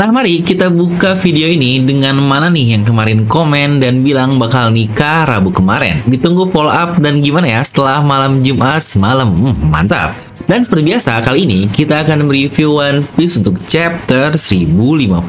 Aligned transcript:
Nah 0.00 0.08
mari 0.08 0.40
kita 0.40 0.72
buka 0.72 1.12
video 1.12 1.44
ini 1.44 1.84
dengan 1.84 2.16
mana 2.24 2.48
nih 2.48 2.72
yang 2.72 2.88
kemarin 2.88 3.28
komen 3.28 3.84
dan 3.84 4.00
bilang 4.00 4.40
bakal 4.40 4.72
nikah 4.72 5.28
Rabu 5.28 5.52
kemarin. 5.52 6.00
Ditunggu 6.08 6.48
follow 6.48 6.72
up 6.72 6.96
dan 7.04 7.20
gimana 7.20 7.44
ya 7.44 7.60
setelah 7.60 8.00
malam 8.00 8.40
Jumat 8.40 8.80
semalam. 8.80 9.28
Hmm, 9.28 9.60
mantap. 9.68 10.16
Dan 10.48 10.64
seperti 10.64 10.88
biasa, 10.88 11.20
kali 11.20 11.44
ini 11.44 11.68
kita 11.68 12.00
akan 12.00 12.24
mereview 12.24 12.80
One 12.80 13.04
Piece 13.12 13.44
untuk 13.44 13.60
chapter 13.68 14.32
1055. 14.40 15.20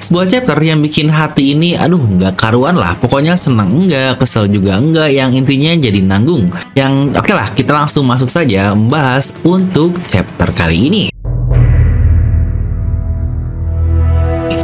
Sebuah 0.00 0.26
chapter 0.32 0.56
yang 0.64 0.80
bikin 0.80 1.12
hati 1.12 1.52
ini, 1.52 1.76
aduh 1.76 2.00
nggak 2.00 2.40
karuan 2.40 2.80
lah. 2.80 2.96
Pokoknya 2.96 3.36
senang 3.36 3.68
enggak, 3.68 4.16
kesel 4.16 4.48
juga 4.48 4.80
enggak, 4.80 5.12
yang 5.12 5.28
intinya 5.36 5.76
jadi 5.76 6.00
nanggung. 6.00 6.48
Yang 6.72 7.20
oke 7.20 7.28
okay 7.28 7.34
lah, 7.36 7.52
kita 7.52 7.76
langsung 7.76 8.08
masuk 8.08 8.32
saja 8.32 8.72
membahas 8.72 9.36
untuk 9.44 9.92
chapter 10.08 10.48
kali 10.56 10.88
ini. 10.88 11.19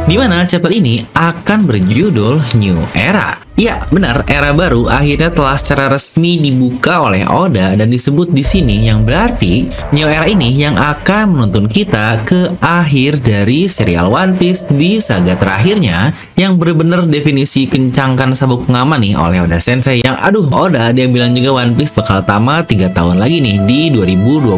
Di 0.07 0.15
mana 0.15 0.47
chapter 0.47 0.71
ini 0.71 1.03
akan 1.11 1.67
berjudul 1.67 2.55
New 2.55 2.79
Era. 2.95 3.46
Ya, 3.57 3.81
benar, 3.89 4.21
era 4.29 4.53
baru 4.53 4.85
akhirnya 4.85 5.33
telah 5.33 5.57
secara 5.57 5.89
resmi 5.89 6.37
dibuka 6.37 7.01
oleh 7.01 7.25
Oda 7.25 7.73
dan 7.73 7.89
disebut 7.89 8.29
di 8.29 8.45
sini 8.45 8.85
yang 8.85 9.01
berarti 9.01 9.65
New 9.97 10.05
Era 10.05 10.29
ini 10.29 10.53
yang 10.53 10.77
akan 10.77 11.33
menuntun 11.33 11.65
kita 11.65 12.21
ke 12.21 12.53
akhir 12.61 13.25
dari 13.25 13.65
serial 13.65 14.13
One 14.13 14.37
Piece 14.37 14.69
di 14.69 15.01
saga 15.01 15.33
terakhirnya 15.33 16.13
yang 16.37 16.61
benar-benar 16.61 17.09
definisi 17.09 17.65
kencangkan 17.65 18.37
sabuk 18.37 18.69
pengaman 18.69 19.01
nih 19.01 19.17
oleh 19.17 19.41
Oda 19.41 19.57
Sensei 19.57 20.05
yang 20.05 20.21
aduh 20.21 20.45
Oda 20.53 20.93
dia 20.93 21.09
bilang 21.09 21.33
juga 21.33 21.57
One 21.57 21.73
Piece 21.73 21.97
bakal 21.97 22.21
tamat 22.29 22.69
3 22.69 22.93
tahun 22.93 23.17
lagi 23.17 23.41
nih 23.41 23.65
di 23.65 23.89
2025. 23.89 24.53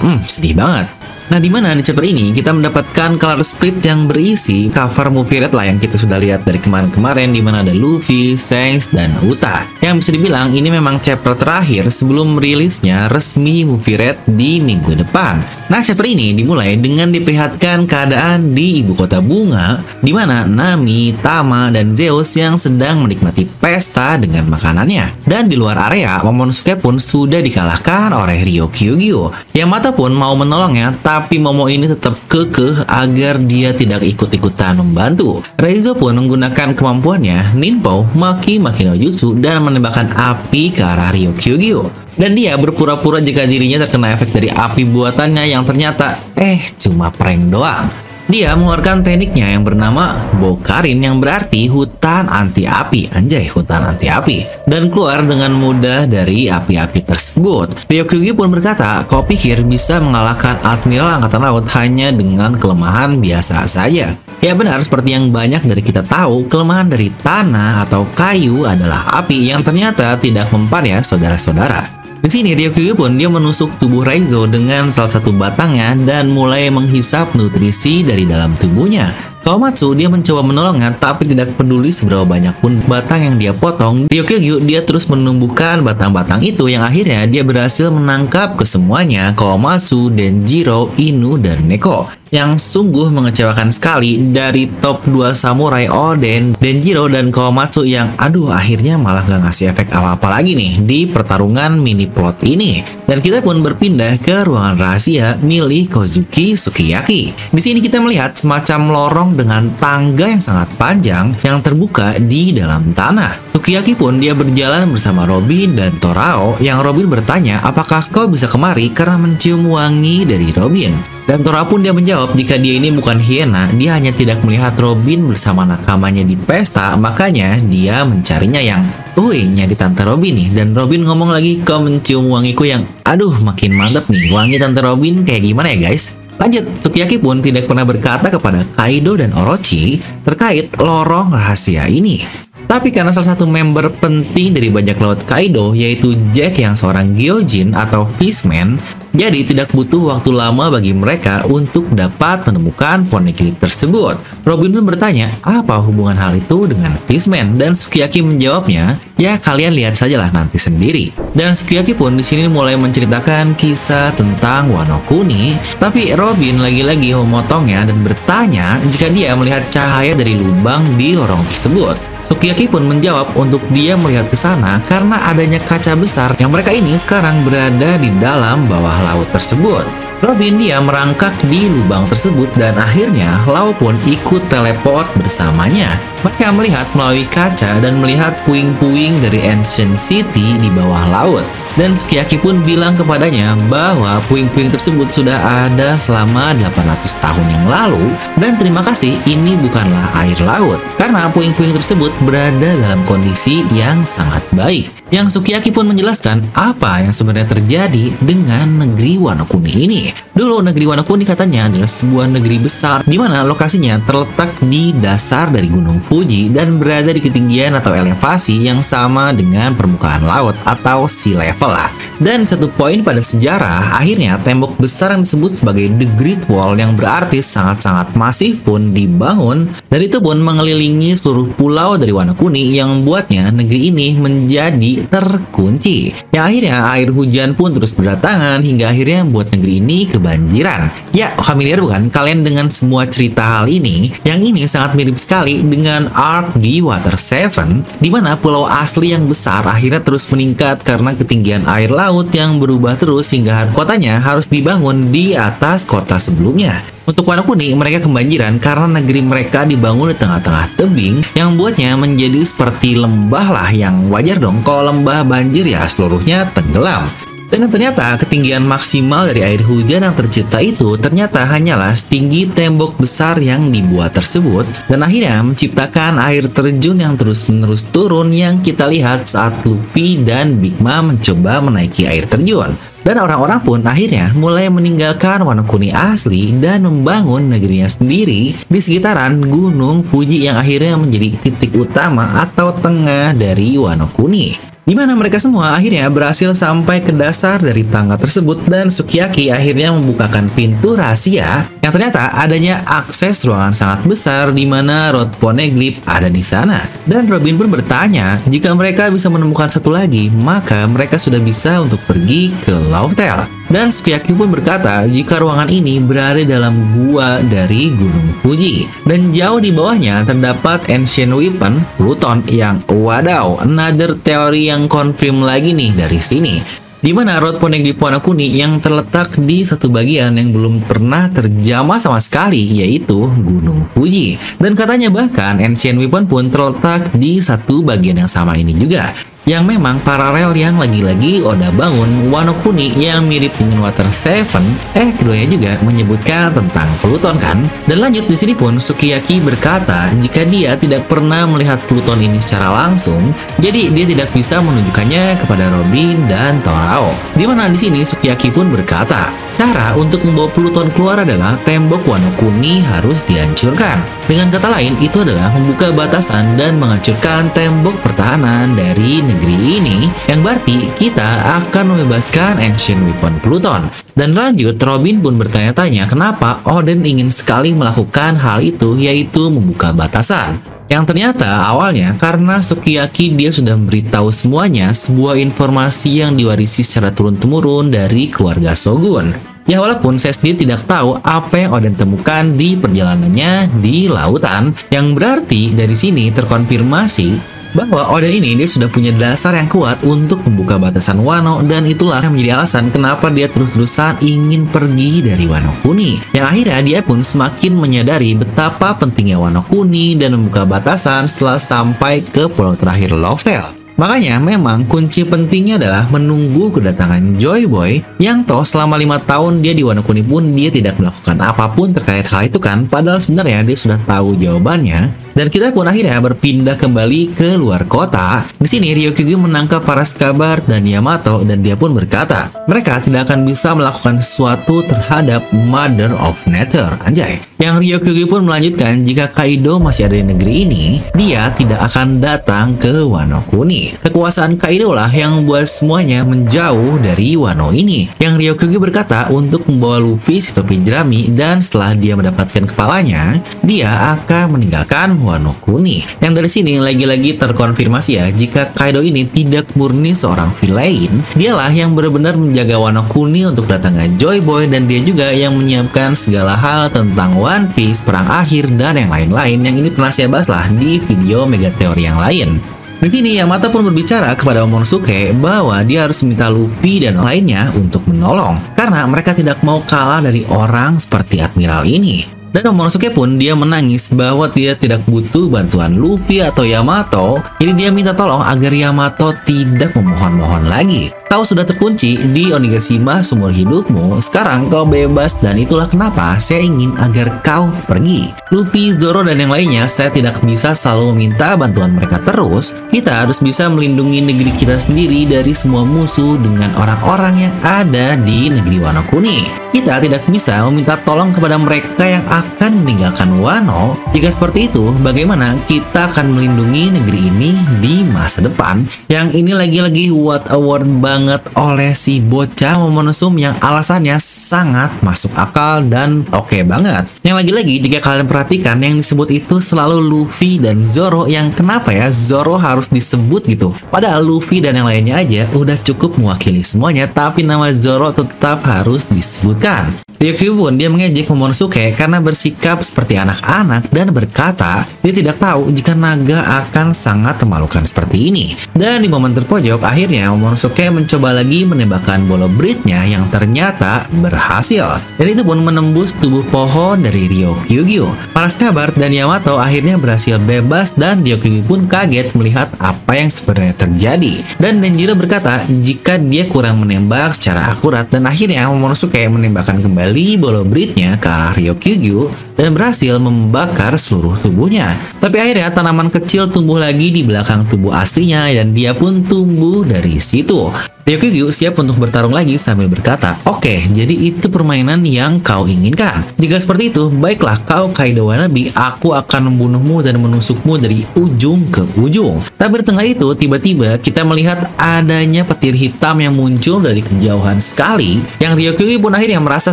Hmm, 0.00 0.24
sedih 0.24 0.56
banget. 0.56 0.88
Nah, 1.28 1.36
di 1.36 1.52
mana 1.52 1.76
di 1.76 1.84
chapter 1.84 2.08
ini 2.08 2.32
kita 2.32 2.56
mendapatkan 2.56 3.20
color 3.20 3.44
split 3.44 3.84
yang 3.84 4.08
berisi 4.08 4.72
cover 4.72 5.12
movie 5.12 5.44
red 5.44 5.52
lah 5.52 5.68
yang 5.68 5.76
kita 5.76 6.00
sudah 6.00 6.16
lihat 6.16 6.48
dari 6.48 6.56
kemarin-kemarin 6.56 7.36
di 7.36 7.44
mana 7.44 7.60
ada 7.60 7.76
Luffy, 7.76 8.32
Shanks, 8.38 8.94
dan 8.94 9.18
Uta. 9.26 9.66
Yang 9.82 10.06
bisa 10.06 10.10
dibilang 10.14 10.54
ini 10.54 10.70
memang 10.70 11.02
chapter 11.02 11.34
terakhir 11.34 11.90
sebelum 11.90 12.38
rilisnya 12.38 13.10
resmi 13.10 13.66
movie 13.66 13.98
red 13.98 14.16
di 14.30 14.62
minggu 14.62 14.94
depan. 14.94 15.42
Nah, 15.68 15.82
chapter 15.84 16.06
ini 16.08 16.32
dimulai 16.32 16.78
dengan 16.80 17.12
diperlihatkan 17.12 17.84
keadaan 17.84 18.54
di 18.56 18.80
ibu 18.80 18.96
kota 18.96 19.20
bunga 19.20 19.84
di 20.00 20.14
mana 20.14 20.48
Nami, 20.48 21.12
Tama, 21.18 21.68
dan 21.68 21.92
Zeus 21.92 22.32
yang 22.38 22.56
sedang 22.56 23.04
menikmati 23.04 23.44
pesta 23.44 24.16
dengan 24.16 24.48
makanannya. 24.48 25.28
Dan 25.28 25.50
di 25.50 25.58
luar 25.58 25.92
area, 25.92 26.22
Momonosuke 26.24 26.80
pun 26.80 26.96
sudah 26.96 27.44
dikalahkan 27.44 28.16
oleh 28.16 28.40
Ryo 28.46 28.72
Kyugyo. 28.72 29.34
Yang 29.52 29.68
mata 29.68 29.90
pun 29.92 30.14
mau 30.16 30.32
menolongnya, 30.38 30.96
tapi 31.04 31.36
Momo 31.36 31.68
ini 31.68 31.84
tetap 31.84 32.16
kekeh 32.30 32.88
agar 32.88 33.36
dia 33.42 33.76
tidak 33.76 34.06
ikut-ikutan 34.06 34.80
membantu. 34.80 35.44
Reizo 35.60 35.92
pun 35.92 36.16
menggunakan 36.16 36.72
kemampuannya 36.72 37.52
Ninpo 37.58 38.08
Maki 38.28 38.60
Maki 38.60 38.84
no 38.84 38.92
Jutsu 38.92 39.32
dan 39.40 39.64
menembakkan 39.64 40.12
api 40.12 40.68
ke 40.68 40.84
arah 40.84 41.08
Ryo 41.08 41.32
Kyugyo. 41.32 41.88
Dan 42.12 42.36
dia 42.36 42.52
berpura-pura 42.60 43.24
jika 43.24 43.48
dirinya 43.48 43.88
terkena 43.88 44.12
efek 44.12 44.36
dari 44.36 44.52
api 44.52 44.84
buatannya 44.84 45.48
yang 45.48 45.64
ternyata 45.64 46.20
eh 46.36 46.60
cuma 46.76 47.08
prank 47.08 47.48
doang. 47.48 47.88
Dia 48.28 48.52
mengeluarkan 48.52 49.00
tekniknya 49.00 49.56
yang 49.56 49.64
bernama 49.64 50.12
Bokarin 50.36 51.00
yang 51.00 51.16
berarti 51.16 51.64
hutan 51.72 52.28
anti 52.28 52.68
api. 52.68 53.08
Anjay, 53.08 53.48
hutan 53.48 53.88
anti 53.88 54.12
api. 54.12 54.44
Dan 54.68 54.92
keluar 54.92 55.24
dengan 55.24 55.56
mudah 55.56 56.04
dari 56.04 56.52
api-api 56.52 57.08
tersebut. 57.08 57.88
Ryokyugi 57.88 58.36
pun 58.36 58.52
berkata, 58.52 59.00
kau 59.08 59.24
pikir 59.24 59.64
bisa 59.64 59.96
mengalahkan 60.04 60.60
Admiral 60.60 61.16
Angkatan 61.16 61.40
Laut 61.40 61.64
hanya 61.72 62.12
dengan 62.12 62.60
kelemahan 62.60 63.16
biasa 63.16 63.64
saja. 63.64 64.12
Ya 64.38 64.54
benar, 64.54 64.78
seperti 64.78 65.18
yang 65.18 65.34
banyak 65.34 65.66
dari 65.66 65.82
kita 65.82 66.06
tahu, 66.06 66.46
kelemahan 66.46 66.86
dari 66.86 67.10
tanah 67.10 67.82
atau 67.82 68.06
kayu 68.14 68.70
adalah 68.70 69.18
api 69.18 69.50
yang 69.50 69.66
ternyata 69.66 70.14
tidak 70.14 70.46
mempan 70.54 70.86
ya 70.86 70.98
saudara-saudara. 71.02 71.98
Di 72.22 72.30
sini 72.30 72.54
Ryokyu 72.54 72.94
pun 72.94 73.18
dia 73.18 73.26
menusuk 73.26 73.78
tubuh 73.82 74.06
Raizo 74.06 74.46
dengan 74.46 74.94
salah 74.94 75.10
satu 75.10 75.34
batangnya 75.34 75.94
dan 76.06 76.30
mulai 76.30 76.70
menghisap 76.70 77.34
nutrisi 77.34 78.06
dari 78.06 78.26
dalam 78.26 78.54
tubuhnya. 78.58 79.10
Kawamatsu 79.42 79.94
dia 79.94 80.10
mencoba 80.10 80.42
menolongnya 80.42 80.90
tapi 80.98 81.24
tidak 81.24 81.54
peduli 81.54 81.94
seberapa 81.94 82.26
banyak 82.26 82.58
pun 82.58 82.82
batang 82.90 83.22
yang 83.24 83.36
dia 83.38 83.52
potong. 83.54 84.10
Ryokyu 84.10 84.60
dia 84.66 84.82
terus 84.82 85.06
menumbuhkan 85.06 85.80
batang-batang 85.86 86.42
itu 86.42 86.66
yang 86.66 86.82
akhirnya 86.82 87.24
dia 87.30 87.46
berhasil 87.46 87.88
menangkap 87.88 88.58
kesemuanya 88.58 89.32
Kawamatsu, 89.32 90.10
Denjiro, 90.10 90.90
Inu, 90.98 91.38
dan 91.38 91.64
Neko 91.64 92.18
yang 92.28 92.60
sungguh 92.60 93.08
mengecewakan 93.08 93.72
sekali 93.72 94.20
dari 94.32 94.68
top 94.68 95.08
2 95.08 95.32
samurai 95.32 95.88
Oden, 95.88 96.52
Denjiro, 96.60 97.08
dan 97.08 97.32
Kawamatsu 97.32 97.88
yang 97.88 98.12
aduh 98.20 98.52
akhirnya 98.52 99.00
malah 99.00 99.24
gak 99.24 99.48
ngasih 99.48 99.72
efek 99.72 99.88
apa-apa 99.88 100.40
lagi 100.40 100.52
nih 100.52 100.84
di 100.84 101.08
pertarungan 101.08 101.80
mini 101.80 102.04
plot 102.04 102.44
ini. 102.44 102.84
Dan 103.08 103.24
kita 103.24 103.40
pun 103.40 103.64
berpindah 103.64 104.20
ke 104.20 104.44
ruangan 104.44 104.76
rahasia 104.76 105.40
milik 105.40 105.96
Kozuki 105.96 106.52
Sukiyaki. 106.52 107.32
Di 107.32 107.60
sini 107.64 107.80
kita 107.80 107.96
melihat 108.04 108.36
semacam 108.36 108.80
lorong 108.92 109.27
dengan 109.34 109.68
tangga 109.76 110.28
yang 110.28 110.40
sangat 110.40 110.70
panjang 110.78 111.34
yang 111.42 111.58
terbuka 111.60 112.16
di 112.22 112.54
dalam 112.54 112.94
tanah. 112.94 113.42
Sukiyaki 113.44 113.98
pun 113.98 114.22
dia 114.22 114.32
berjalan 114.32 114.88
bersama 114.88 115.26
Robin 115.26 115.74
dan 115.74 115.96
Torao 115.98 116.56
yang 116.62 116.80
Robin 116.80 117.10
bertanya 117.10 117.60
apakah 117.64 118.04
kau 118.08 118.30
bisa 118.30 118.46
kemari 118.46 118.92
karena 118.94 119.18
mencium 119.18 119.66
wangi 119.68 120.24
dari 120.24 120.48
Robin. 120.54 121.18
Dan 121.28 121.44
Tora 121.44 121.60
pun 121.68 121.84
dia 121.84 121.92
menjawab 121.92 122.32
jika 122.32 122.56
dia 122.56 122.80
ini 122.80 122.88
bukan 122.88 123.20
hiena, 123.20 123.68
dia 123.76 123.92
hanya 123.92 124.16
tidak 124.16 124.40
melihat 124.40 124.72
Robin 124.80 125.28
bersama 125.28 125.60
nakamanya 125.68 126.24
di 126.24 126.32
pesta, 126.40 126.96
makanya 126.96 127.60
dia 127.60 128.00
mencarinya 128.00 128.56
yang 128.56 128.88
Wih, 129.18 129.44
nyari 129.44 129.74
Tante 129.74 130.08
Robin 130.08 130.30
nih. 130.30 130.48
Dan 130.56 130.72
Robin 130.72 131.04
ngomong 131.04 131.34
lagi, 131.34 131.60
kau 131.66 131.84
mencium 131.84 132.32
wangiku 132.32 132.64
yang 132.64 132.86
aduh 133.02 133.34
makin 133.44 133.76
mantap 133.76 134.08
nih. 134.08 134.30
Wangi 134.32 134.56
Tante 134.56 134.80
Robin 134.80 135.26
kayak 135.26 135.42
gimana 135.42 135.74
ya 135.74 135.90
guys? 135.90 136.16
Lanjut, 136.38 136.70
Sukiyaki 136.78 137.18
pun 137.18 137.42
tidak 137.42 137.66
pernah 137.66 137.82
berkata 137.82 138.30
kepada 138.30 138.62
Kaido 138.78 139.18
dan 139.18 139.34
Orochi 139.34 139.98
terkait 140.22 140.70
lorong 140.78 141.34
rahasia 141.34 141.90
ini. 141.90 142.22
Tapi 142.68 142.92
karena 142.92 143.10
salah 143.10 143.34
satu 143.34 143.48
member 143.48 143.90
penting 143.96 144.54
dari 144.54 144.68
bajak 144.70 145.00
laut 145.02 145.24
Kaido, 145.26 145.74
yaitu 145.74 146.14
Jack 146.30 146.60
yang 146.60 146.76
seorang 146.76 147.16
Gyojin 147.16 147.72
atau 147.72 148.04
Fishman, 148.20 148.76
jadi 149.18 149.42
tidak 149.42 149.74
butuh 149.74 150.14
waktu 150.14 150.30
lama 150.30 150.70
bagi 150.70 150.94
mereka 150.94 151.42
untuk 151.50 151.90
dapat 151.90 152.46
menemukan 152.46 153.02
poneglyph 153.10 153.58
tersebut. 153.58 154.14
Robin 154.46 154.70
pun 154.70 154.86
bertanya, 154.86 155.34
apa 155.42 155.82
hubungan 155.82 156.14
hal 156.14 156.38
itu 156.38 156.70
dengan 156.70 156.94
Fishman? 157.10 157.58
Dan 157.58 157.74
Sukiyaki 157.74 158.22
menjawabnya, 158.22 158.94
ya 159.18 159.34
kalian 159.34 159.74
lihat 159.74 159.98
sajalah 159.98 160.30
nanti 160.30 160.62
sendiri. 160.62 161.10
Dan 161.34 161.58
Sukiyaki 161.58 161.98
pun 161.98 162.14
di 162.14 162.22
sini 162.22 162.46
mulai 162.46 162.78
menceritakan 162.78 163.58
kisah 163.58 164.14
tentang 164.14 164.70
Wano 164.70 165.02
Kuni, 165.10 165.58
tapi 165.82 166.14
Robin 166.14 166.62
lagi-lagi 166.62 167.18
memotongnya 167.18 167.90
dan 167.90 167.98
bertanya 168.06 168.78
jika 168.86 169.10
dia 169.10 169.34
melihat 169.34 169.66
cahaya 169.66 170.14
dari 170.14 170.38
lubang 170.38 170.94
di 170.94 171.18
lorong 171.18 171.42
tersebut. 171.50 172.17
Sukiyaki 172.28 172.68
pun 172.68 172.84
menjawab 172.84 173.32
untuk 173.40 173.64
dia 173.72 173.96
melihat 173.96 174.28
ke 174.28 174.36
sana 174.36 174.84
karena 174.84 175.32
adanya 175.32 175.56
kaca 175.64 175.96
besar 175.96 176.36
yang 176.36 176.52
mereka 176.52 176.68
ini 176.76 176.92
sekarang 177.00 177.40
berada 177.40 177.96
di 177.96 178.12
dalam 178.20 178.68
bawah 178.68 179.00
laut 179.00 179.32
tersebut. 179.32 180.07
Robin 180.18 180.58
dia 180.58 180.82
merangkak 180.82 181.30
di 181.46 181.70
lubang 181.70 182.02
tersebut 182.10 182.50
dan 182.58 182.74
akhirnya 182.74 183.38
Lau 183.46 183.70
pun 183.70 183.94
ikut 184.02 184.42
teleport 184.50 185.06
bersamanya. 185.14 185.94
Mereka 186.26 186.50
melihat 186.58 186.90
melalui 186.98 187.22
kaca 187.30 187.78
dan 187.78 188.02
melihat 188.02 188.34
puing-puing 188.42 189.22
dari 189.22 189.46
Ancient 189.46 189.94
City 189.94 190.58
di 190.58 190.66
bawah 190.74 191.06
laut. 191.06 191.46
Dan 191.78 191.94
Sukiyaki 191.94 192.42
pun 192.42 192.58
bilang 192.66 192.98
kepadanya 192.98 193.54
bahwa 193.70 194.18
puing-puing 194.26 194.74
tersebut 194.74 195.06
sudah 195.14 195.38
ada 195.70 195.94
selama 195.94 196.50
800 196.58 197.22
tahun 197.22 197.46
yang 197.54 197.66
lalu 197.70 198.10
dan 198.42 198.58
terima 198.58 198.82
kasih 198.82 199.14
ini 199.30 199.54
bukanlah 199.62 200.10
air 200.18 200.34
laut 200.42 200.82
karena 200.98 201.30
puing-puing 201.30 201.70
tersebut 201.70 202.10
berada 202.26 202.74
dalam 202.74 203.06
kondisi 203.06 203.62
yang 203.70 204.02
sangat 204.02 204.42
baik. 204.50 204.97
Yang 205.08 205.40
Sukiyaki 205.40 205.72
pun 205.72 205.88
menjelaskan 205.88 206.52
apa 206.52 207.00
yang 207.00 207.16
sebenarnya 207.16 207.48
terjadi 207.48 208.12
dengan 208.20 208.84
negeri 208.84 209.16
Wanokuni 209.16 209.72
ini. 209.88 210.02
Dulu 210.38 210.62
negeri 210.62 210.86
Wanokuni 210.86 211.26
katanya 211.26 211.66
adalah 211.66 211.90
sebuah 211.90 212.30
negeri 212.30 212.62
besar 212.62 213.02
di 213.02 213.18
mana 213.18 213.42
lokasinya 213.42 213.98
terletak 214.06 214.54
di 214.70 214.94
dasar 214.94 215.50
dari 215.50 215.66
Gunung 215.66 215.98
Fuji 215.98 216.46
dan 216.54 216.78
berada 216.78 217.10
di 217.10 217.18
ketinggian 217.18 217.74
atau 217.74 217.90
elevasi 217.90 218.70
yang 218.70 218.78
sama 218.78 219.34
dengan 219.34 219.74
permukaan 219.74 220.22
laut 220.22 220.54
atau 220.62 221.10
sea 221.10 221.42
level 221.42 221.74
lah. 221.74 221.90
Dan 222.22 222.46
satu 222.46 222.70
poin 222.70 223.02
pada 223.02 223.18
sejarah, 223.18 223.98
akhirnya 223.98 224.38
tembok 224.42 224.78
besar 224.78 225.14
yang 225.14 225.26
disebut 225.26 225.58
sebagai 225.58 225.90
The 225.98 226.06
Great 226.14 226.46
Wall 226.46 226.78
yang 226.78 226.94
berarti 226.94 227.42
sangat-sangat 227.42 228.14
masif 228.14 228.62
pun 228.62 228.94
dibangun 228.94 229.70
dan 229.90 230.00
itu 230.02 230.22
pun 230.22 230.38
mengelilingi 230.38 231.18
seluruh 231.18 231.50
pulau 231.54 231.98
dari 231.98 232.14
warna 232.14 232.38
kuning 232.38 232.78
yang 232.78 232.90
membuatnya 232.90 233.50
negeri 233.50 233.90
ini 233.90 234.14
menjadi 234.14 235.02
terkunci. 235.10 236.14
Yang 236.30 236.44
akhirnya 236.46 236.76
air 236.94 237.10
hujan 237.10 237.58
pun 237.58 237.74
terus 237.74 237.90
berdatangan 237.90 238.62
hingga 238.62 238.90
akhirnya 238.90 239.26
membuat 239.26 239.54
negeri 239.54 239.82
ini 239.82 239.98
kebanjiran. 240.28 240.92
Ya, 241.16 241.32
familiar 241.40 241.80
bukan 241.80 242.12
kalian 242.12 242.44
dengan 242.44 242.68
semua 242.68 243.08
cerita 243.08 243.40
hal 243.40 243.72
ini? 243.72 244.12
Yang 244.28 244.40
ini 244.52 244.62
sangat 244.68 244.92
mirip 244.92 245.16
sekali 245.16 245.64
dengan 245.64 246.12
Ark 246.12 246.52
di 246.60 246.84
Water 246.84 247.16
Seven, 247.16 247.80
di 247.96 248.12
mana 248.12 248.36
pulau 248.36 248.68
asli 248.68 249.16
yang 249.16 249.24
besar 249.24 249.64
akhirnya 249.64 250.04
terus 250.04 250.28
meningkat 250.28 250.84
karena 250.84 251.16
ketinggian 251.16 251.64
air 251.64 251.88
laut 251.88 252.28
yang 252.36 252.60
berubah 252.60 253.00
terus 253.00 253.32
hingga 253.32 253.72
kotanya 253.72 254.20
harus 254.20 254.44
dibangun 254.52 255.08
di 255.08 255.32
atas 255.32 255.88
kota 255.88 256.20
sebelumnya. 256.20 256.84
Untuk 257.08 257.24
warna 257.24 257.40
kuning, 257.40 257.72
mereka 257.80 258.04
kebanjiran 258.04 258.60
karena 258.60 259.00
negeri 259.00 259.24
mereka 259.24 259.64
dibangun 259.64 260.12
di 260.12 260.16
tengah-tengah 260.20 260.76
tebing 260.76 261.24
yang 261.32 261.56
membuatnya 261.56 261.96
menjadi 261.96 262.44
seperti 262.44 263.00
lembah 263.00 263.48
lah 263.48 263.70
yang 263.72 264.12
wajar 264.12 264.36
dong 264.36 264.60
kalau 264.60 264.92
lembah 264.92 265.24
banjir 265.24 265.64
ya 265.64 265.88
seluruhnya 265.88 266.52
tenggelam. 266.52 267.08
Dan 267.48 267.72
ternyata 267.72 268.12
ketinggian 268.20 268.60
maksimal 268.60 269.24
dari 269.32 269.40
air 269.40 269.64
hujan 269.64 270.04
yang 270.04 270.12
tercipta 270.12 270.60
itu 270.60 271.00
ternyata 271.00 271.48
hanyalah 271.48 271.96
setinggi 271.96 272.52
tembok 272.52 273.00
besar 273.00 273.40
yang 273.40 273.72
dibuat 273.72 274.12
tersebut 274.12 274.68
dan 274.84 275.00
akhirnya 275.00 275.40
menciptakan 275.40 276.20
air 276.20 276.44
terjun 276.52 277.00
yang 277.00 277.16
terus-menerus 277.16 277.88
turun 277.88 278.36
yang 278.36 278.60
kita 278.60 278.84
lihat 278.84 279.24
saat 279.24 279.64
Luffy 279.64 280.20
dan 280.20 280.60
Big 280.60 280.76
Mom 280.76 281.16
mencoba 281.16 281.64
menaiki 281.64 282.04
air 282.04 282.28
terjun. 282.28 282.76
Dan 283.00 283.16
orang-orang 283.24 283.64
pun 283.64 283.80
akhirnya 283.80 284.36
mulai 284.36 284.68
meninggalkan 284.68 285.40
Wano 285.40 285.64
Kuni 285.64 285.88
asli 285.88 286.52
dan 286.60 286.84
membangun 286.84 287.48
negerinya 287.48 287.88
sendiri 287.88 288.52
di 288.68 288.78
sekitaran 288.84 289.40
Gunung 289.40 290.04
Fuji 290.04 290.44
yang 290.44 290.60
akhirnya 290.60 291.00
menjadi 291.00 291.48
titik 291.48 291.72
utama 291.72 292.44
atau 292.44 292.76
tengah 292.76 293.32
dari 293.32 293.80
Wano 293.80 294.12
Kuni 294.12 294.68
di 294.88 294.96
mana 294.96 295.12
mereka 295.12 295.36
semua 295.36 295.76
akhirnya 295.76 296.08
berhasil 296.08 296.56
sampai 296.56 297.04
ke 297.04 297.12
dasar 297.12 297.60
dari 297.60 297.84
tangga 297.84 298.16
tersebut 298.16 298.64
dan 298.64 298.88
Sukiyaki 298.88 299.52
akhirnya 299.52 299.92
membukakan 299.92 300.48
pintu 300.56 300.96
rahasia 300.96 301.68
yang 301.84 301.92
ternyata 301.92 302.32
adanya 302.32 302.80
akses 302.88 303.44
ruangan 303.44 303.76
sangat 303.76 304.08
besar 304.08 304.48
di 304.56 304.64
mana 304.64 305.12
Rod 305.12 305.36
Poneglyph 305.36 306.00
ada 306.08 306.32
di 306.32 306.40
sana. 306.40 306.88
Dan 307.04 307.28
Robin 307.28 307.60
pun 307.60 307.68
bertanya, 307.68 308.40
jika 308.48 308.72
mereka 308.72 309.12
bisa 309.12 309.28
menemukan 309.28 309.68
satu 309.68 309.92
lagi, 309.92 310.32
maka 310.32 310.88
mereka 310.88 311.20
sudah 311.20 311.40
bisa 311.40 311.84
untuk 311.84 312.00
pergi 312.08 312.48
ke 312.64 312.72
Lauftel. 312.72 313.57
Dan 313.68 313.92
Sukiyaki 313.92 314.32
pun 314.32 314.48
berkata 314.48 315.04
jika 315.04 315.36
ruangan 315.36 315.68
ini 315.68 316.00
berada 316.00 316.40
dalam 316.40 316.88
gua 316.96 317.44
dari 317.44 317.92
Gunung 317.92 318.40
Fuji. 318.40 318.88
Dan 319.04 319.28
jauh 319.28 319.60
di 319.60 319.68
bawahnya 319.68 320.24
terdapat 320.24 320.88
Ancient 320.88 321.36
Weapon 321.36 321.84
Pluton 322.00 322.40
yang 322.48 322.80
wadaw, 322.88 323.60
another 323.60 324.16
teori 324.16 324.72
yang 324.72 324.88
confirm 324.88 325.44
lagi 325.44 325.76
nih 325.76 325.92
dari 325.92 326.16
sini. 326.16 326.56
Di 326.98 327.14
mana 327.14 327.38
Rod 327.38 327.62
warna 327.62 328.18
kuning 328.18 328.58
yang 328.58 328.82
terletak 328.82 329.38
di 329.38 329.62
satu 329.62 329.86
bagian 329.86 330.34
yang 330.34 330.50
belum 330.50 330.82
pernah 330.82 331.30
terjamah 331.30 332.02
sama 332.02 332.18
sekali, 332.18 332.58
yaitu 332.82 333.30
Gunung 333.38 333.86
Fuji. 333.94 334.34
Dan 334.58 334.74
katanya 334.74 335.06
bahkan 335.06 335.62
Ancient 335.62 335.94
Weapon 336.00 336.26
pun 336.26 336.50
terletak 336.50 337.14
di 337.14 337.38
satu 337.38 337.86
bagian 337.86 338.18
yang 338.18 338.32
sama 338.32 338.58
ini 338.58 338.74
juga 338.74 339.14
yang 339.48 339.64
memang 339.64 339.96
paralel 340.04 340.52
yang 340.52 340.76
lagi-lagi 340.76 341.40
Oda 341.40 341.72
bangun 341.72 342.28
Wano 342.28 342.52
Kuni 342.60 342.92
yang 343.00 343.24
mirip 343.24 343.56
dengan 343.56 343.80
Water 343.80 344.12
Seven. 344.12 344.60
Eh, 344.92 345.08
keduanya 345.16 345.48
juga 345.48 345.72
menyebutkan 345.80 346.52
tentang 346.52 346.84
Pluton 347.00 347.40
kan? 347.40 347.64
Dan 347.88 348.04
lanjut 348.04 348.28
di 348.28 348.36
sini 348.36 348.52
pun 348.52 348.76
Sukiyaki 348.76 349.40
berkata 349.40 350.12
jika 350.20 350.44
dia 350.44 350.76
tidak 350.76 351.08
pernah 351.08 351.48
melihat 351.48 351.80
Pluton 351.88 352.20
ini 352.20 352.36
secara 352.36 352.84
langsung, 352.84 353.32
jadi 353.56 353.88
dia 353.88 354.04
tidak 354.04 354.28
bisa 354.36 354.60
menunjukkannya 354.60 355.40
kepada 355.40 355.72
Robin 355.72 356.28
dan 356.28 356.60
Torao. 356.60 357.08
Di 357.32 357.48
mana 357.48 357.72
di 357.72 357.80
sini 357.80 358.04
Sukiyaki 358.04 358.52
pun 358.52 358.68
berkata, 358.68 359.32
cara 359.56 359.96
untuk 359.96 360.20
membawa 360.28 360.52
Pluton 360.52 360.92
keluar 360.92 361.24
adalah 361.24 361.56
tembok 361.64 362.04
Wano 362.04 362.28
Kuni 362.36 362.84
harus 362.84 363.24
dihancurkan. 363.24 364.17
Dengan 364.28 364.52
kata 364.52 364.68
lain, 364.68 364.92
itu 365.00 365.24
adalah 365.24 365.48
membuka 365.56 365.88
batasan 365.88 366.52
dan 366.60 366.76
menghancurkan 366.76 367.48
tembok 367.56 367.96
pertahanan 368.04 368.76
dari 368.76 369.24
negeri 369.24 369.80
ini, 369.80 370.04
yang 370.28 370.44
berarti 370.44 370.92
kita 371.00 371.56
akan 371.64 371.96
membebaskan 371.96 372.60
Ancient 372.60 373.08
Weapon 373.08 373.40
Pluton. 373.40 373.88
Dan 374.12 374.36
lanjut, 374.36 374.76
Robin 374.84 375.24
pun 375.24 375.40
bertanya-tanya 375.40 376.04
kenapa 376.04 376.60
Odin 376.68 377.08
ingin 377.08 377.32
sekali 377.32 377.72
melakukan 377.72 378.36
hal 378.36 378.60
itu, 378.60 379.00
yaitu 379.00 379.48
membuka 379.48 379.96
batasan. 379.96 380.60
Yang 380.92 381.04
ternyata 381.08 381.64
awalnya 381.64 382.12
karena 382.20 382.60
Sukiyaki 382.60 383.32
dia 383.32 383.48
sudah 383.48 383.80
memberitahu 383.80 384.28
semuanya 384.28 384.92
sebuah 384.92 385.40
informasi 385.40 386.20
yang 386.20 386.36
diwarisi 386.36 386.84
secara 386.84 387.12
turun-temurun 387.16 387.92
dari 387.92 388.28
keluarga 388.28 388.76
Shogun. 388.76 389.57
Ya 389.68 389.84
walaupun 389.84 390.16
saya 390.16 390.32
sendiri 390.32 390.64
tidak 390.64 390.88
tahu 390.88 391.20
apa 391.20 391.68
yang 391.68 391.76
Odin 391.76 391.92
temukan 391.92 392.56
di 392.56 392.72
perjalanannya 392.72 393.68
di 393.84 394.08
lautan, 394.08 394.72
yang 394.88 395.12
berarti 395.12 395.76
dari 395.76 395.92
sini 395.92 396.32
terkonfirmasi 396.32 397.58
bahwa 397.76 398.08
Oden 398.16 398.32
ini 398.32 398.56
dia 398.56 398.64
sudah 398.64 398.88
punya 398.88 399.12
dasar 399.12 399.52
yang 399.52 399.68
kuat 399.68 400.00
untuk 400.08 400.40
membuka 400.48 400.80
batasan 400.80 401.20
Wano 401.20 401.60
dan 401.68 401.84
itulah 401.84 402.24
yang 402.24 402.32
menjadi 402.32 402.64
alasan 402.64 402.88
kenapa 402.88 403.28
dia 403.28 403.44
terus-terusan 403.52 404.24
ingin 404.24 404.64
pergi 404.72 405.20
dari 405.20 405.44
Wano 405.44 405.76
Kuni. 405.84 406.16
Yang 406.32 406.46
akhirnya 406.48 406.80
dia 406.80 407.00
pun 407.04 407.20
semakin 407.20 407.72
menyadari 407.76 408.32
betapa 408.40 408.96
pentingnya 408.96 409.36
Wano 409.36 409.64
Kuni 409.68 410.16
dan 410.16 410.40
membuka 410.40 410.64
batasan 410.64 411.28
setelah 411.28 411.60
sampai 411.60 412.24
ke 412.24 412.48
pulau 412.48 412.72
terakhir 412.72 413.12
Lovetail. 413.12 413.77
Makanya 413.98 414.38
memang 414.38 414.86
kunci 414.86 415.26
pentingnya 415.26 415.74
adalah 415.74 416.06
menunggu 416.06 416.70
kedatangan 416.70 417.34
Joy 417.34 417.66
Boy 417.66 417.98
yang 418.22 418.46
toh 418.46 418.62
selama 418.62 418.94
lima 418.94 419.18
tahun 419.18 419.58
dia 419.58 419.74
di 419.74 419.82
Wano 419.82 420.06
Kuni 420.06 420.22
pun 420.22 420.54
dia 420.54 420.70
tidak 420.70 421.02
melakukan 421.02 421.34
apa 421.42 421.66
pun 421.74 421.90
terkait 421.90 422.22
hal 422.30 422.46
itu 422.46 422.62
kan. 422.62 422.86
Padahal 422.86 423.18
sebenarnya 423.18 423.66
dia 423.66 423.74
sudah 423.74 423.98
tahu 424.06 424.38
jawabannya 424.38 425.27
dan 425.38 425.54
kita 425.54 425.70
pun 425.70 425.86
akhirnya 425.86 426.18
berpindah 426.18 426.74
kembali 426.74 427.30
ke 427.30 427.54
luar 427.54 427.86
kota. 427.86 428.42
Di 428.58 428.66
sini 428.66 428.90
Ryokyu 428.90 429.38
menangkap 429.38 429.86
para 429.86 430.02
skabar 430.02 430.58
dan 430.66 430.82
Yamato 430.82 431.46
dan 431.46 431.62
dia 431.62 431.78
pun 431.78 431.94
berkata, 431.94 432.50
mereka 432.66 432.98
tidak 432.98 433.30
akan 433.30 433.46
bisa 433.46 433.70
melakukan 433.70 434.18
sesuatu 434.18 434.82
terhadap 434.90 435.46
Mother 435.54 436.10
of 436.18 436.34
Nature. 436.50 436.98
Anjay. 437.06 437.38
Yang 437.62 437.74
Ryokyu 437.86 438.26
pun 438.26 438.50
melanjutkan 438.50 439.06
jika 439.06 439.30
Kaido 439.30 439.78
masih 439.78 440.10
ada 440.10 440.18
di 440.18 440.26
negeri 440.26 440.66
ini, 440.66 440.84
dia 441.14 441.54
tidak 441.54 441.86
akan 441.86 442.18
datang 442.18 442.74
ke 442.74 443.06
Wano 443.06 443.46
Kuni. 443.46 443.94
Kekuasaan 444.02 444.58
Kaido 444.58 444.90
lah 444.90 445.10
yang 445.10 445.42
membuat 445.42 445.70
semuanya 445.70 446.26
menjauh 446.26 446.98
dari 446.98 447.38
Wano 447.38 447.70
ini. 447.70 448.10
Yang 448.18 448.34
Ryokugi 448.42 448.78
berkata 448.78 449.30
untuk 449.30 449.66
membawa 449.70 450.02
Luffy 450.02 450.42
si 450.42 450.50
topi 450.50 450.82
jerami 450.82 451.30
dan 451.30 451.62
setelah 451.62 451.94
dia 451.94 452.18
mendapatkan 452.18 452.66
kepalanya, 452.66 453.38
dia 453.62 454.18
akan 454.18 454.58
meninggalkan 454.58 455.27
Wano 455.28 455.52
Kuni. 455.60 456.00
Yang 456.24 456.32
dari 456.32 456.48
sini 456.48 456.72
lagi-lagi 456.80 457.36
terkonfirmasi 457.36 458.10
ya 458.16 458.32
jika 458.32 458.72
Kaido 458.72 459.04
ini 459.04 459.28
tidak 459.28 459.68
murni 459.76 460.16
seorang 460.16 460.48
villain, 460.56 461.20
dialah 461.36 461.68
yang 461.68 461.92
benar-benar 461.92 462.40
menjaga 462.40 462.80
Wano 462.80 463.04
Kuni 463.04 463.44
untuk 463.44 463.68
datangnya 463.68 464.08
Joy 464.16 464.40
Boy 464.40 464.64
dan 464.72 464.88
dia 464.88 465.04
juga 465.04 465.28
yang 465.28 465.52
menyiapkan 465.60 466.16
segala 466.16 466.56
hal 466.56 466.88
tentang 466.88 467.36
One 467.36 467.68
Piece, 467.76 468.00
perang 468.00 468.32
akhir, 468.32 468.72
dan 468.80 468.96
yang 468.96 469.12
lain-lain 469.12 469.60
yang 469.60 469.76
ini 469.76 469.92
pernah 469.92 470.08
saya 470.08 470.32
bahas 470.32 470.48
lah 470.48 470.64
di 470.72 470.96
video 470.96 471.44
Mega 471.44 471.68
Teori 471.76 472.08
yang 472.08 472.16
lain. 472.16 472.78
Di 472.98 473.06
sini 473.06 473.38
Yamata 473.38 473.70
pun 473.70 473.86
berbicara 473.86 474.34
kepada 474.34 474.66
Momonosuke 474.66 475.30
bahwa 475.38 475.78
dia 475.86 476.02
harus 476.02 476.18
meminta 476.26 476.50
Luffy 476.50 476.98
dan 476.98 477.22
lainnya 477.22 477.70
untuk 477.78 478.02
menolong 478.10 478.58
karena 478.74 479.06
mereka 479.06 479.30
tidak 479.38 479.62
mau 479.62 479.78
kalah 479.86 480.18
dari 480.18 480.42
orang 480.50 480.98
seperti 480.98 481.38
Admiral 481.38 481.86
ini. 481.86 482.37
Dan 482.48 482.72
Momonosuke 482.72 483.12
pun 483.12 483.36
dia 483.36 483.52
menangis 483.52 484.08
bahwa 484.08 484.48
dia 484.48 484.72
tidak 484.72 485.04
butuh 485.04 485.52
bantuan 485.52 486.00
Luffy 486.00 486.40
atau 486.40 486.64
Yamato, 486.64 487.44
jadi 487.60 487.72
dia 487.76 487.88
minta 487.92 488.16
tolong 488.16 488.40
agar 488.40 488.72
Yamato 488.72 489.36
tidak 489.44 489.92
memohon-mohon 489.92 490.64
lagi. 490.64 491.12
Kau 491.28 491.44
sudah 491.44 491.60
terkunci 491.60 492.16
di 492.32 492.56
Onigashima 492.56 493.20
seumur 493.20 493.52
hidupmu, 493.52 494.16
sekarang 494.16 494.72
kau 494.72 494.88
bebas 494.88 495.44
dan 495.44 495.60
itulah 495.60 495.84
kenapa 495.84 496.40
saya 496.40 496.64
ingin 496.64 496.96
agar 496.96 497.44
kau 497.44 497.68
pergi. 497.84 498.32
Luffy, 498.48 498.96
Zoro, 498.96 499.20
dan 499.20 499.36
yang 499.36 499.52
lainnya, 499.52 499.84
saya 499.84 500.08
tidak 500.08 500.40
bisa 500.40 500.72
selalu 500.72 501.12
meminta 501.12 501.52
bantuan 501.52 501.92
mereka 502.00 502.16
terus. 502.24 502.72
Kita 502.88 503.28
harus 503.28 503.44
bisa 503.44 503.68
melindungi 503.68 504.24
negeri 504.24 504.56
kita 504.56 504.80
sendiri 504.80 505.28
dari 505.28 505.52
semua 505.52 505.84
musuh 505.84 506.40
dengan 506.40 506.72
orang-orang 506.80 507.44
yang 507.44 507.54
ada 507.60 508.16
di 508.16 508.48
negeri 508.48 508.80
Wano 508.80 509.04
Kuni. 509.12 509.68
Kita 509.68 510.00
tidak 510.00 510.24
bisa 510.32 510.64
meminta 510.64 510.96
tolong 511.04 511.28
kepada 511.28 511.60
mereka 511.60 512.08
yang 512.08 512.24
akan 512.38 512.86
meninggalkan 512.86 513.42
Wano? 513.42 513.98
Jika 514.14 514.30
seperti 514.30 514.70
itu, 514.70 514.94
bagaimana 515.02 515.58
kita 515.66 516.10
akan 516.10 516.38
melindungi 516.38 516.94
negeri 516.94 517.20
ini 517.28 517.52
di 517.82 518.06
masa 518.06 518.40
depan? 518.40 518.86
Yang 519.10 519.42
ini 519.42 519.52
lagi-lagi 519.54 520.06
what 520.14 520.46
award 520.48 520.86
banget 521.02 521.42
oleh 521.58 521.92
si 521.92 522.22
bocah 522.22 522.78
Momonosum 522.78 523.34
yang 523.36 523.58
alasannya 523.58 524.16
sangat 524.22 524.94
masuk 525.02 525.34
akal 525.34 525.84
dan 525.84 526.24
oke 526.30 526.48
okay 526.48 526.62
banget. 526.64 527.10
Yang 527.26 527.36
lagi-lagi 527.44 527.74
jika 527.82 527.98
kalian 528.00 528.26
perhatikan 528.30 528.78
yang 528.80 528.96
disebut 528.96 529.28
itu 529.34 529.60
selalu 529.60 530.00
Luffy 530.00 530.56
dan 530.62 530.86
Zoro 530.88 531.28
yang 531.28 531.52
kenapa 531.52 531.92
ya 531.92 532.08
Zoro 532.14 532.56
harus 532.56 532.88
disebut 532.88 533.44
gitu. 533.50 533.74
Padahal 533.92 534.24
Luffy 534.24 534.64
dan 534.64 534.78
yang 534.78 534.88
lainnya 534.88 535.20
aja 535.20 535.44
udah 535.52 535.76
cukup 535.76 536.16
mewakili 536.16 536.64
semuanya 536.64 537.10
tapi 537.10 537.44
nama 537.44 537.68
Zoro 537.74 538.14
tetap 538.14 538.64
harus 538.64 539.10
disebutkan. 539.12 540.07
Ryukyu 540.18 540.50
pun 540.58 540.74
dia 540.74 540.90
mengejek 540.90 541.30
Momonosuke 541.30 541.94
karena 541.94 542.18
bersikap 542.18 542.82
seperti 542.82 543.14
anak-anak 543.22 543.86
dan 543.94 544.10
berkata 544.10 544.82
dia 544.98 545.14
tidak 545.14 545.38
tahu 545.38 545.70
jika 545.70 545.94
naga 545.94 546.42
akan 546.66 546.90
sangat 546.90 547.38
memalukan 547.46 547.86
seperti 547.86 548.34
ini. 548.34 548.58
Dan 548.74 549.06
di 549.06 549.08
momen 549.08 549.30
terpojok 549.30 549.78
akhirnya 549.78 550.34
Momonosuke 550.34 550.90
mencoba 550.90 551.38
lagi 551.38 551.62
menembakkan 551.62 552.26
bola 552.26 552.50
britnya 552.50 553.06
yang 553.06 553.30
ternyata 553.30 554.10
berhasil. 554.10 554.98
Dan 555.22 555.38
itu 555.38 555.46
pun 555.46 555.62
menembus 555.62 556.18
tubuh 556.18 556.42
pohon 556.50 556.98
dari 556.98 557.30
Ryukyu. 557.30 558.34
Para 558.34 558.50
kabar 558.50 558.90
dan 558.98 559.14
Yamato 559.14 559.54
akhirnya 559.54 560.02
berhasil 560.02 560.34
bebas 560.42 560.98
dan 560.98 561.22
Ryukyu 561.22 561.62
pun 561.62 561.86
kaget 561.86 562.34
melihat 562.34 562.74
apa 562.82 563.14
yang 563.14 563.30
sebenarnya 563.30 563.86
terjadi. 563.86 564.42
Dan 564.58 564.82
Denjiro 564.82 565.14
berkata 565.14 565.62
jika 565.70 566.18
dia 566.18 566.50
kurang 566.50 566.82
menembak 566.82 567.38
secara 567.38 567.70
akurat 567.70 568.10
dan 568.10 568.26
akhirnya 568.26 568.66
Momonosuke 568.66 569.22
menembakkan 569.30 569.78
kembali 569.78 570.07
kembali 570.08 570.40
bola 570.40 570.64
britnya 570.64 571.20
ke 571.20 571.28
arah 571.28 571.52
Ryokugyu 571.52 572.32
dan 572.56 572.72
berhasil 572.72 573.20
membakar 573.20 573.92
seluruh 574.00 574.40
tubuhnya. 574.40 574.96
Tapi 575.20 575.36
akhirnya 575.36 575.68
tanaman 575.68 576.08
kecil 576.08 576.48
tumbuh 576.48 576.80
lagi 576.80 577.12
di 577.12 577.20
belakang 577.20 577.68
tubuh 577.68 577.92
aslinya 577.92 578.48
dan 578.48 578.72
dia 578.72 578.96
pun 578.96 579.20
tumbuh 579.20 579.84
dari 579.84 580.16
situ. 580.16 580.72
Ryokugyu 581.08 581.48
siap 581.48 581.80
untuk 581.80 581.96
bertarung 581.96 582.36
lagi 582.36 582.60
sambil 582.60 582.84
berkata, 582.84 583.40
Oke, 583.48 583.80
jadi 583.96 584.12
itu 584.12 584.52
permainan 584.52 585.00
yang 585.08 585.40
kau 585.40 585.64
inginkan. 585.64 586.20
Jika 586.36 586.60
seperti 586.60 586.92
itu, 586.92 587.08
baiklah 587.08 587.56
kau 587.64 587.88
Kaido 587.96 588.28
Wanabe, 588.28 588.68
aku 588.76 589.16
akan 589.16 589.48
membunuhmu 589.48 590.04
dan 590.04 590.20
menusukmu 590.20 590.76
dari 590.76 591.08
ujung 591.16 591.64
ke 591.72 591.80
ujung. 591.96 592.44
Tapi 592.60 592.84
di 592.84 592.84
tengah 592.84 593.08
itu, 593.08 593.24
tiba-tiba 593.32 593.96
kita 593.96 594.20
melihat 594.20 594.68
adanya 594.76 595.48
petir 595.48 595.72
hitam 595.72 596.20
yang 596.20 596.36
muncul 596.36 596.76
dari 596.84 597.00
kejauhan 597.00 597.56
sekali, 597.56 598.20
yang 598.36 598.52
Ryokugyu 598.52 599.00
pun 599.00 599.16
akhirnya 599.16 599.40
merasa 599.40 599.72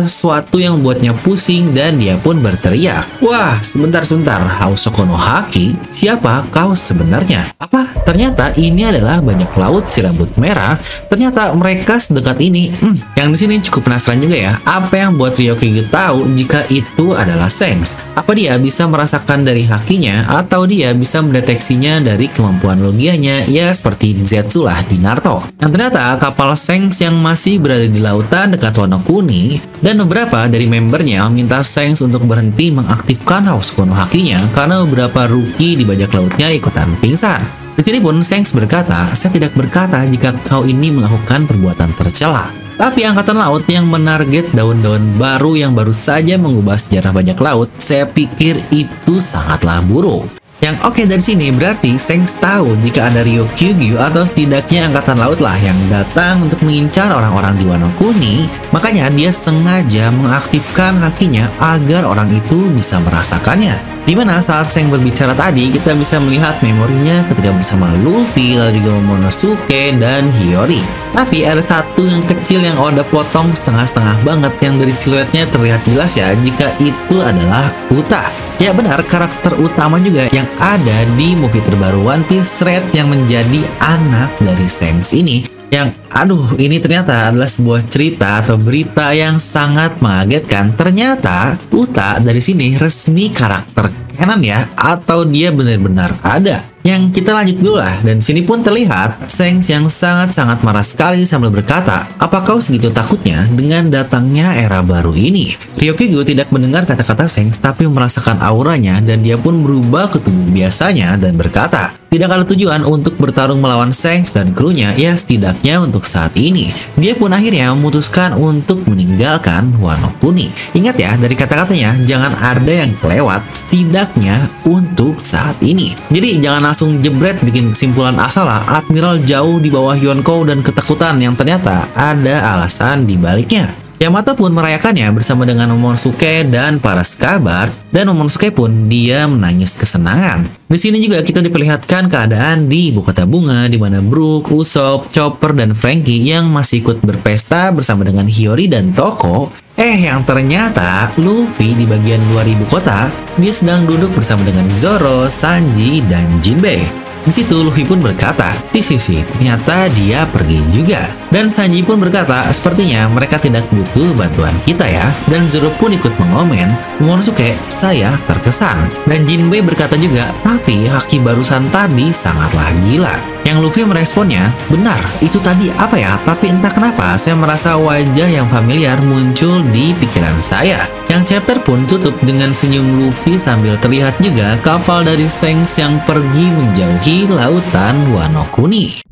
sesuatu 0.00 0.56
yang 0.56 0.80
membuatnya 0.80 1.12
pusing 1.20 1.76
dan 1.76 2.00
dia 2.00 2.16
pun 2.16 2.40
berteriak. 2.40 3.04
Wah, 3.20 3.60
sebentar-sebentar, 3.60 4.40
Hausoko 4.40 5.04
no 5.04 5.20
Haki, 5.20 5.76
siapa 5.92 6.48
kau 6.48 6.72
sebenarnya? 6.72 7.52
Apa? 7.60 7.92
Ternyata 8.08 8.56
ini 8.56 8.88
adalah 8.88 9.20
banyak 9.20 9.52
laut 9.60 9.92
si 9.92 10.00
rambut 10.00 10.32
merah, 10.40 10.80
ternyata 11.12 11.25
ternyata 11.26 11.58
mereka 11.58 11.98
sedekat 11.98 12.38
ini. 12.38 12.70
Hmm, 12.70 12.94
yang 13.18 13.34
di 13.34 13.38
sini 13.42 13.58
cukup 13.58 13.90
penasaran 13.90 14.22
juga 14.22 14.38
ya, 14.38 14.52
apa 14.62 14.94
yang 14.94 15.18
buat 15.18 15.34
Ryokyu 15.34 15.90
tahu 15.90 16.30
jika 16.38 16.62
itu 16.70 17.18
adalah 17.18 17.50
Sengs? 17.50 17.98
Apa 18.14 18.30
dia 18.38 18.54
bisa 18.62 18.86
merasakan 18.86 19.42
dari 19.42 19.66
hakinya 19.66 20.22
atau 20.30 20.70
dia 20.70 20.94
bisa 20.94 21.18
mendeteksinya 21.26 21.98
dari 21.98 22.30
kemampuan 22.30 22.78
logianya 22.78 23.42
ya 23.50 23.74
seperti 23.74 24.14
Zetsu 24.22 24.70
lah 24.70 24.86
di 24.86 25.02
Naruto. 25.02 25.42
Yang 25.58 25.70
ternyata 25.74 26.14
kapal 26.22 26.54
Sengs 26.54 27.02
yang 27.02 27.18
masih 27.18 27.58
berada 27.58 27.90
di 27.90 27.98
lautan 27.98 28.54
dekat 28.54 28.78
Wano 28.78 29.02
Kuni 29.02 29.58
dan 29.82 29.98
beberapa 30.06 30.46
dari 30.46 30.70
membernya 30.70 31.26
meminta 31.26 31.58
Sengs 31.66 32.06
untuk 32.06 32.22
berhenti 32.22 32.70
mengaktifkan 32.70 33.50
House 33.50 33.74
Kono 33.74 33.98
hakinya 33.98 34.46
karena 34.54 34.86
beberapa 34.86 35.26
rookie 35.26 35.74
di 35.74 35.82
bajak 35.82 36.14
lautnya 36.14 36.54
ikutan 36.54 36.94
pingsan. 37.02 37.65
Di 37.76 37.84
sini 37.84 38.00
pun 38.00 38.24
Sengs 38.24 38.56
berkata, 38.56 39.12
saya 39.12 39.36
tidak 39.36 39.52
berkata 39.52 40.00
jika 40.08 40.32
kau 40.48 40.64
ini 40.64 40.88
melakukan 40.88 41.44
perbuatan 41.44 41.92
tercela. 41.92 42.48
Tapi 42.80 43.04
angkatan 43.04 43.36
laut 43.36 43.68
yang 43.68 43.84
menarget 43.84 44.48
daun-daun 44.56 45.20
baru 45.20 45.60
yang 45.60 45.76
baru 45.76 45.92
saja 45.92 46.40
mengubah 46.40 46.80
sejarah 46.80 47.12
bajak 47.12 47.36
laut, 47.36 47.68
saya 47.76 48.08
pikir 48.08 48.64
itu 48.72 49.20
sangatlah 49.20 49.84
buruk. 49.84 50.24
Yang 50.64 50.76
oke 50.88 50.96
okay 50.96 51.04
dari 51.04 51.20
sini 51.20 51.52
berarti 51.52 52.00
Sengs 52.00 52.40
tahu 52.40 52.80
jika 52.80 53.12
ada 53.12 53.20
Ryo 53.20 53.44
Kyugyu 53.52 54.00
atau 54.00 54.24
setidaknya 54.24 54.88
angkatan 54.88 55.20
laut 55.20 55.44
lah 55.44 55.56
yang 55.60 55.76
datang 55.92 56.48
untuk 56.48 56.64
mengincar 56.64 57.12
orang-orang 57.12 57.60
di 57.60 57.64
Wano 57.68 57.92
Kuni, 58.00 58.48
makanya 58.72 59.12
dia 59.12 59.28
sengaja 59.28 60.08
mengaktifkan 60.16 60.96
kakinya 61.04 61.52
agar 61.60 62.08
orang 62.08 62.32
itu 62.32 62.72
bisa 62.72 62.96
merasakannya. 63.04 63.95
Di 64.06 64.14
mana 64.14 64.38
saat 64.38 64.70
Seng 64.70 64.86
berbicara 64.86 65.34
tadi, 65.34 65.66
kita 65.66 65.90
bisa 65.98 66.22
melihat 66.22 66.54
memorinya 66.62 67.26
ketika 67.26 67.50
bersama 67.50 67.90
Luffy, 68.06 68.54
lalu 68.54 68.78
juga 68.78 69.02
Momonosuke, 69.02 69.98
dan 69.98 70.30
Hiyori. 70.30 70.78
Tapi 71.10 71.42
ada 71.42 71.58
satu 71.58 72.06
yang 72.06 72.22
kecil 72.22 72.62
yang 72.62 72.78
Oda 72.78 73.02
potong 73.10 73.50
setengah-setengah 73.50 74.22
banget 74.22 74.54
yang 74.62 74.78
dari 74.78 74.94
siluetnya 74.94 75.50
terlihat 75.50 75.82
jelas 75.90 76.14
ya 76.14 76.30
jika 76.38 76.70
itu 76.78 77.18
adalah 77.18 77.66
Uta. 77.90 78.30
Ya 78.62 78.70
benar, 78.70 79.02
karakter 79.02 79.58
utama 79.58 79.98
juga 79.98 80.30
yang 80.30 80.46
ada 80.62 81.02
di 81.18 81.34
movie 81.34 81.60
terbaru 81.66 82.06
One 82.06 82.22
Piece 82.30 82.62
Red 82.62 82.94
yang 82.94 83.10
menjadi 83.10 83.66
anak 83.82 84.30
dari 84.38 84.70
Sengs 84.70 85.10
ini 85.10 85.56
yang 85.66 85.90
aduh 86.14 86.54
ini 86.56 86.78
ternyata 86.78 87.28
adalah 87.28 87.50
sebuah 87.50 87.90
cerita 87.90 88.40
atau 88.40 88.54
berita 88.54 89.10
yang 89.10 89.36
sangat 89.42 89.98
mengagetkan. 89.98 90.72
Ternyata 90.78 91.58
Uta 91.74 92.22
dari 92.22 92.38
sini 92.38 92.78
resmi 92.78 93.28
karakter 93.34 93.90
canon 94.16 94.40
ya 94.40 94.66
atau 94.74 95.22
dia 95.28 95.52
benar-benar 95.52 96.16
ada. 96.24 96.64
Yang 96.86 97.18
kita 97.18 97.34
lanjut 97.34 97.58
dulu 97.58 97.82
lah, 97.82 97.98
dan 98.06 98.22
sini 98.22 98.46
pun 98.46 98.62
terlihat 98.62 99.26
Sengs 99.26 99.66
yang 99.66 99.90
sangat-sangat 99.90 100.62
marah 100.62 100.86
sekali 100.86 101.26
sambil 101.26 101.50
berkata, 101.50 102.06
apa 102.14 102.46
kau 102.46 102.62
segitu 102.62 102.94
takutnya 102.94 103.42
dengan 103.50 103.90
datangnya 103.90 104.54
era 104.54 104.86
baru 104.86 105.10
ini? 105.10 105.58
Ryokugyu 105.82 106.22
tidak 106.22 106.54
mendengar 106.54 106.86
kata-kata 106.86 107.26
Sengs 107.26 107.58
tapi 107.58 107.90
merasakan 107.90 108.38
auranya 108.38 109.02
dan 109.02 109.18
dia 109.26 109.34
pun 109.34 109.66
berubah 109.66 110.14
ke 110.14 110.22
tubuh 110.22 110.46
biasanya 110.46 111.18
dan 111.18 111.34
berkata, 111.34 111.90
tidak 112.06 112.30
ada 112.32 112.44
tujuan 112.46 112.86
untuk 112.86 113.18
bertarung 113.18 113.58
melawan 113.58 113.90
Sengs 113.90 114.30
dan 114.30 114.54
krunya, 114.54 114.94
ya 114.94 115.18
setidaknya 115.18 115.82
untuk 115.82 116.06
saat 116.06 116.32
ini. 116.38 116.70
Dia 116.94 117.18
pun 117.18 117.34
akhirnya 117.34 117.74
memutuskan 117.74 118.38
untuk 118.38 118.86
meninggalkan 118.86 119.74
Wano 119.82 120.14
Kuni. 120.22 120.48
Ingat 120.72 120.96
ya, 120.96 121.12
dari 121.18 121.34
kata-katanya, 121.34 121.98
jangan 122.06 122.38
ada 122.38 122.72
yang 122.86 122.94
kelewat, 122.98 123.42
setidaknya 123.50 124.46
untuk 124.64 125.18
saat 125.18 125.58
ini. 125.62 125.98
Jadi 126.08 126.38
jangan 126.38 126.70
langsung 126.70 127.02
jebret 127.02 127.42
bikin 127.42 127.74
kesimpulan 127.74 128.16
asal 128.22 128.46
lah 128.46 128.62
Admiral 128.66 129.22
jauh 129.26 129.58
di 129.58 129.68
bawah 129.68 129.98
Yonkou 129.98 130.46
dan 130.46 130.62
ketakutan 130.62 131.18
yang 131.18 131.34
ternyata 131.34 131.90
ada 131.94 132.56
alasan 132.56 133.04
di 133.04 133.18
baliknya. 133.18 133.85
Yamato 134.06 134.38
pun 134.38 134.54
merayakannya 134.54 135.10
bersama 135.10 135.42
dengan 135.42 135.74
Momonosuke 135.74 136.46
dan 136.46 136.78
para 136.78 137.02
skabar 137.02 137.66
dan 137.90 138.06
Momonosuke 138.06 138.54
pun 138.54 138.86
dia 138.86 139.26
menangis 139.26 139.74
kesenangan. 139.74 140.46
Di 140.70 140.78
sini 140.78 141.02
juga 141.02 141.26
kita 141.26 141.42
diperlihatkan 141.42 142.06
keadaan 142.06 142.70
di 142.70 142.94
ibu 142.94 143.02
kota 143.02 143.26
bunga 143.26 143.66
di 143.66 143.74
mana 143.74 143.98
Brook, 143.98 144.54
Usopp, 144.54 145.10
Chopper 145.10 145.58
dan 145.58 145.74
Frankie 145.74 146.22
yang 146.22 146.46
masih 146.46 146.86
ikut 146.86 147.02
berpesta 147.02 147.74
bersama 147.74 148.06
dengan 148.06 148.30
Hiyori 148.30 148.70
dan 148.70 148.94
Toko 148.94 149.50
Eh, 149.76 150.08
yang 150.08 150.24
ternyata 150.24 151.12
Luffy 151.20 151.76
di 151.76 151.84
bagian 151.84 152.16
luar 152.32 152.48
ibu 152.48 152.64
kota, 152.64 153.12
dia 153.36 153.52
sedang 153.52 153.84
duduk 153.84 154.08
bersama 154.16 154.40
dengan 154.40 154.64
Zoro, 154.72 155.28
Sanji, 155.28 156.00
dan 156.08 156.40
Jinbei. 156.40 157.05
Di 157.26 157.34
situ 157.34 157.58
Luffy 157.58 157.82
pun 157.82 157.98
berkata, 157.98 158.54
di 158.70 158.78
sisi 158.78 159.18
ternyata 159.26 159.90
dia 159.90 160.22
pergi 160.30 160.62
juga. 160.70 161.10
Dan 161.26 161.50
Sanji 161.50 161.82
pun 161.82 161.98
berkata, 161.98 162.46
sepertinya 162.54 163.10
mereka 163.10 163.34
tidak 163.42 163.66
butuh 163.74 164.14
bantuan 164.14 164.54
kita 164.62 164.86
ya. 164.86 165.10
Dan 165.26 165.50
Zoro 165.50 165.74
pun 165.74 165.90
ikut 165.90 166.14
mengomen, 166.22 166.70
Momonosuke, 167.02 167.58
saya 167.66 168.14
terkesan. 168.30 168.86
Dan 169.10 169.26
Jinbei 169.26 169.58
berkata 169.58 169.98
juga, 169.98 170.30
tapi 170.46 170.86
Haki 170.86 171.18
barusan 171.18 171.66
tadi 171.74 172.14
sangatlah 172.14 172.70
gila. 172.86 173.35
Yang 173.46 173.62
Luffy 173.62 173.86
meresponnya, 173.86 174.50
benar, 174.66 174.98
itu 175.22 175.38
tadi 175.38 175.70
apa 175.78 175.94
ya? 175.94 176.18
Tapi 176.26 176.50
entah 176.50 176.66
kenapa, 176.66 177.14
saya 177.14 177.38
merasa 177.38 177.78
wajah 177.78 178.26
yang 178.26 178.50
familiar 178.50 178.98
muncul 179.06 179.62
di 179.70 179.94
pikiran 180.02 180.34
saya. 180.42 180.90
Yang 181.06 181.38
chapter 181.38 181.62
pun 181.62 181.86
tutup 181.86 182.18
dengan 182.26 182.50
senyum 182.50 183.06
Luffy 183.06 183.38
sambil 183.38 183.78
terlihat 183.78 184.18
juga 184.18 184.58
kapal 184.66 185.06
dari 185.06 185.30
Sengs 185.30 185.78
yang 185.78 186.02
pergi 186.02 186.50
menjauhi 186.50 187.30
lautan 187.30 188.10
Wano 188.10 188.50
Kuni. 188.50 189.05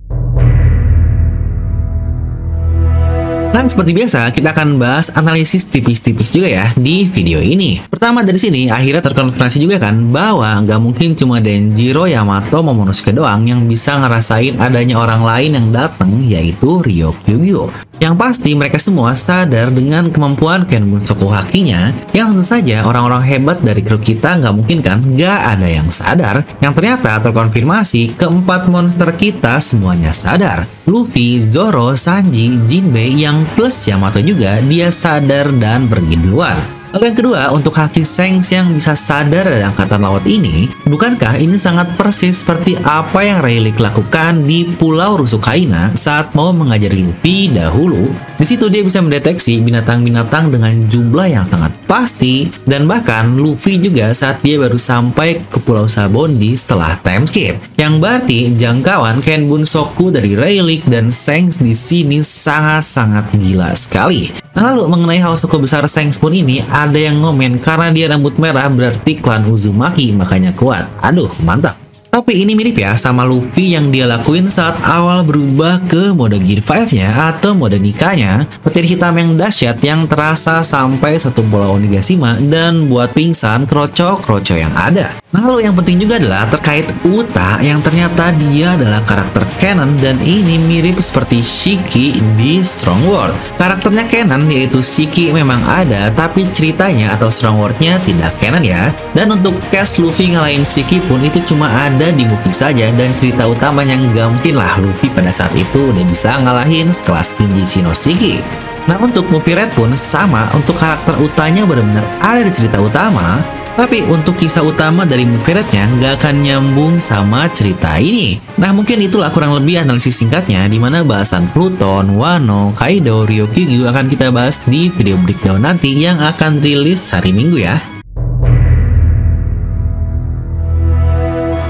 Dan 3.55 3.71
seperti 3.71 3.95
biasa, 3.95 4.35
kita 4.35 4.51
akan 4.51 4.83
bahas 4.83 5.15
analisis 5.15 5.71
tipis-tipis 5.71 6.27
juga 6.27 6.51
ya 6.51 6.75
di 6.75 7.07
video 7.07 7.39
ini. 7.39 7.79
Pertama 7.87 8.27
dari 8.27 8.35
sini, 8.35 8.67
akhirnya 8.67 8.99
terkonfirmasi 8.99 9.63
juga 9.63 9.79
kan 9.79 9.95
bahwa 10.11 10.59
nggak 10.67 10.81
mungkin 10.83 11.15
cuma 11.15 11.39
Denjiro, 11.39 12.11
Yamato, 12.11 12.67
Momonosuke 12.67 13.15
doang 13.15 13.47
yang 13.47 13.63
bisa 13.71 13.95
ngerasain 14.03 14.59
adanya 14.59 14.99
orang 14.99 15.23
lain 15.23 15.51
yang 15.55 15.69
datang, 15.71 16.19
yaitu 16.27 16.83
Ryo 16.83 17.15
Kyugyo. 17.23 17.71
Yang 18.05 18.21
pasti 18.21 18.53
mereka 18.53 18.77
semua 18.77 19.17
sadar 19.17 19.73
dengan 19.73 20.13
kemampuan 20.13 20.69
Kenbun 20.69 21.01
Sokuhakinya 21.01 21.89
yang 22.13 22.37
tentu 22.37 22.45
saja 22.45 22.85
orang-orang 22.85 23.25
hebat 23.25 23.65
dari 23.65 23.81
kru 23.81 23.97
kita 23.97 24.45
nggak 24.45 24.53
mungkin 24.53 24.85
kan 24.85 25.01
nggak 25.01 25.41
ada 25.57 25.65
yang 25.65 25.89
sadar 25.89 26.45
yang 26.61 26.77
ternyata 26.77 27.17
terkonfirmasi 27.25 28.13
keempat 28.13 28.69
monster 28.69 29.09
kita 29.17 29.57
semuanya 29.57 30.13
sadar. 30.13 30.69
Luffy, 30.85 31.41
Zoro, 31.41 31.97
Sanji, 31.97 32.61
Jinbei 32.69 33.25
yang 33.25 33.49
plus 33.57 33.89
Yamato 33.89 34.21
juga 34.21 34.61
dia 34.61 34.93
sadar 34.93 35.49
dan 35.57 35.89
pergi 35.89 36.21
duluan. 36.21 36.84
Lalu 36.95 37.11
yang 37.11 37.19
kedua, 37.19 37.43
untuk 37.51 37.75
Haki 37.75 38.07
Sengs 38.07 38.55
yang 38.55 38.71
bisa 38.79 38.95
sadar 38.95 39.51
dari 39.51 39.67
angkatan 39.67 39.99
laut 39.99 40.23
ini, 40.31 40.71
bukankah 40.87 41.43
ini 41.43 41.59
sangat 41.59 41.91
persis 41.99 42.39
seperti 42.39 42.79
apa 42.87 43.19
yang 43.19 43.43
Rayleigh 43.43 43.83
lakukan 43.83 44.47
di 44.47 44.63
Pulau 44.63 45.19
Rusukaina 45.19 45.91
saat 45.99 46.31
mau 46.39 46.55
mengajari 46.55 47.03
Luffy 47.03 47.51
dahulu? 47.51 48.15
Di 48.39 48.47
situ 48.47 48.71
dia 48.71 48.87
bisa 48.87 49.03
mendeteksi 49.03 49.59
binatang-binatang 49.59 50.55
dengan 50.55 50.87
jumlah 50.87 51.35
yang 51.35 51.43
sangat 51.51 51.75
pasti, 51.91 52.47
dan 52.63 52.87
bahkan 52.87 53.43
Luffy 53.43 53.83
juga 53.83 54.15
saat 54.15 54.39
dia 54.47 54.55
baru 54.55 54.79
sampai 54.79 55.43
ke 55.51 55.59
Pulau 55.59 55.91
Sabondi 55.91 56.55
setelah 56.55 56.95
time 57.03 57.27
skip. 57.27 57.59
Yang 57.75 57.95
berarti 57.99 58.39
jangkauan 58.55 59.19
Ken 59.19 59.51
Bunsoku 59.51 60.15
dari 60.15 60.39
Rayleigh 60.39 60.87
dan 60.87 61.11
Sengs 61.11 61.59
di 61.59 61.75
sini 61.75 62.23
sangat-sangat 62.23 63.35
gila 63.35 63.75
sekali. 63.75 64.44
Lalu 64.55 64.87
mengenai 64.87 65.19
suku 65.35 65.59
besar 65.59 65.83
Sengspun 65.91 66.31
ini, 66.31 66.63
ada 66.71 66.95
yang 66.95 67.19
ngomen 67.19 67.59
karena 67.59 67.91
dia 67.91 68.07
rambut 68.07 68.39
merah 68.39 68.71
berarti 68.71 69.19
klan 69.19 69.43
Uzumaki 69.51 70.15
makanya 70.15 70.55
kuat. 70.55 70.87
Aduh, 71.03 71.31
mantap. 71.43 71.75
Tapi 72.15 72.47
ini 72.47 72.55
mirip 72.55 72.79
ya 72.79 72.95
sama 72.95 73.27
Luffy 73.27 73.75
yang 73.75 73.91
dia 73.91 74.07
lakuin 74.07 74.47
saat 74.47 74.79
awal 74.87 75.27
berubah 75.27 75.83
ke 75.91 76.15
mode 76.15 76.39
Gear 76.39 76.63
5-nya 76.63 77.11
atau 77.11 77.59
mode 77.59 77.75
Nikanya, 77.83 78.47
petir 78.63 78.87
hitam 78.87 79.19
yang 79.19 79.35
dahsyat 79.35 79.83
yang 79.83 80.07
terasa 80.07 80.63
sampai 80.63 81.19
satu 81.19 81.43
pulau 81.43 81.75
Onigashima 81.75 82.39
dan 82.39 82.87
buat 82.87 83.11
pingsan 83.11 83.67
kroco-kroco 83.67 84.55
yang 84.55 84.71
ada. 84.79 85.24
Nah, 85.35 85.51
lalu 85.51 85.67
yang 85.67 85.75
penting 85.75 85.99
juga 85.99 86.23
adalah 86.23 86.47
terkait 86.47 86.87
Uta 87.03 87.59
yang 87.59 87.83
ternyata 87.83 88.31
dia 88.39 88.79
adalah 88.79 89.03
karakter 89.03 89.43
canon 89.59 89.91
dan 89.99 90.15
ini 90.23 90.63
mirip 90.63 91.03
seperti 91.03 91.43
Shiki 91.43 92.23
di 92.39 92.63
Strong 92.63 93.03
World. 93.11 93.35
Karakternya 93.59 94.07
canon 94.07 94.47
yaitu 94.47 94.79
Shiki 94.79 95.35
memang 95.35 95.59
ada 95.67 96.15
tapi 96.15 96.47
ceritanya 96.55 97.19
atau 97.19 97.35
Strong 97.35 97.59
World-nya 97.59 97.99
tidak 98.07 98.31
canon 98.39 98.63
ya. 98.63 98.95
Dan 99.11 99.35
untuk 99.35 99.59
cast 99.75 99.99
Luffy 99.99 100.39
ngalahin 100.39 100.63
Shiki 100.63 101.03
pun 101.03 101.19
itu 101.19 101.43
cuma 101.43 101.67
ada 101.67 102.15
di 102.15 102.23
movie 102.31 102.55
saja 102.55 102.87
dan 102.95 103.11
cerita 103.19 103.51
utamanya 103.51 103.99
nggak 103.99 104.39
mungkin 104.39 104.55
lah 104.55 104.79
Luffy 104.79 105.11
pada 105.11 105.35
saat 105.35 105.51
itu 105.59 105.91
udah 105.91 106.07
bisa 106.07 106.39
ngalahin 106.47 106.95
sekelas 106.95 107.35
Kinji 107.35 107.67
Shiki. 107.67 108.39
Nah 108.87 109.03
untuk 109.03 109.27
movie 109.35 109.59
Red 109.59 109.75
pun 109.75 109.91
sama 109.99 110.47
untuk 110.55 110.79
karakter 110.79 111.19
utanya 111.19 111.67
benar-benar 111.67 112.07
ada 112.23 112.47
di 112.47 112.55
cerita 112.55 112.79
utama 112.79 113.43
tapi 113.75 114.07
untuk 114.07 114.39
kisah 114.39 114.63
utama 114.63 115.03
dari 115.03 115.27
Mupiretnya 115.27 115.91
nggak 115.99 116.13
akan 116.23 116.35
nyambung 116.47 116.95
sama 117.03 117.51
cerita 117.51 117.99
ini. 117.99 118.39
Nah 118.55 118.71
mungkin 118.71 119.03
itulah 119.03 119.35
kurang 119.35 119.55
lebih 119.59 119.83
analisis 119.83 120.15
singkatnya 120.23 120.63
di 120.71 120.79
mana 120.79 121.03
bahasan 121.03 121.51
Pluton, 121.51 122.15
Wano, 122.15 122.71
Kaido, 122.79 123.27
Ryokugyu 123.27 123.91
akan 123.91 124.07
kita 124.07 124.31
bahas 124.31 124.63
di 124.65 124.89
video 124.95 125.19
breakdown 125.19 125.67
nanti 125.67 125.91
yang 125.91 126.23
akan 126.23 126.63
rilis 126.63 127.11
hari 127.11 127.35
Minggu 127.35 127.59
ya. 127.59 127.83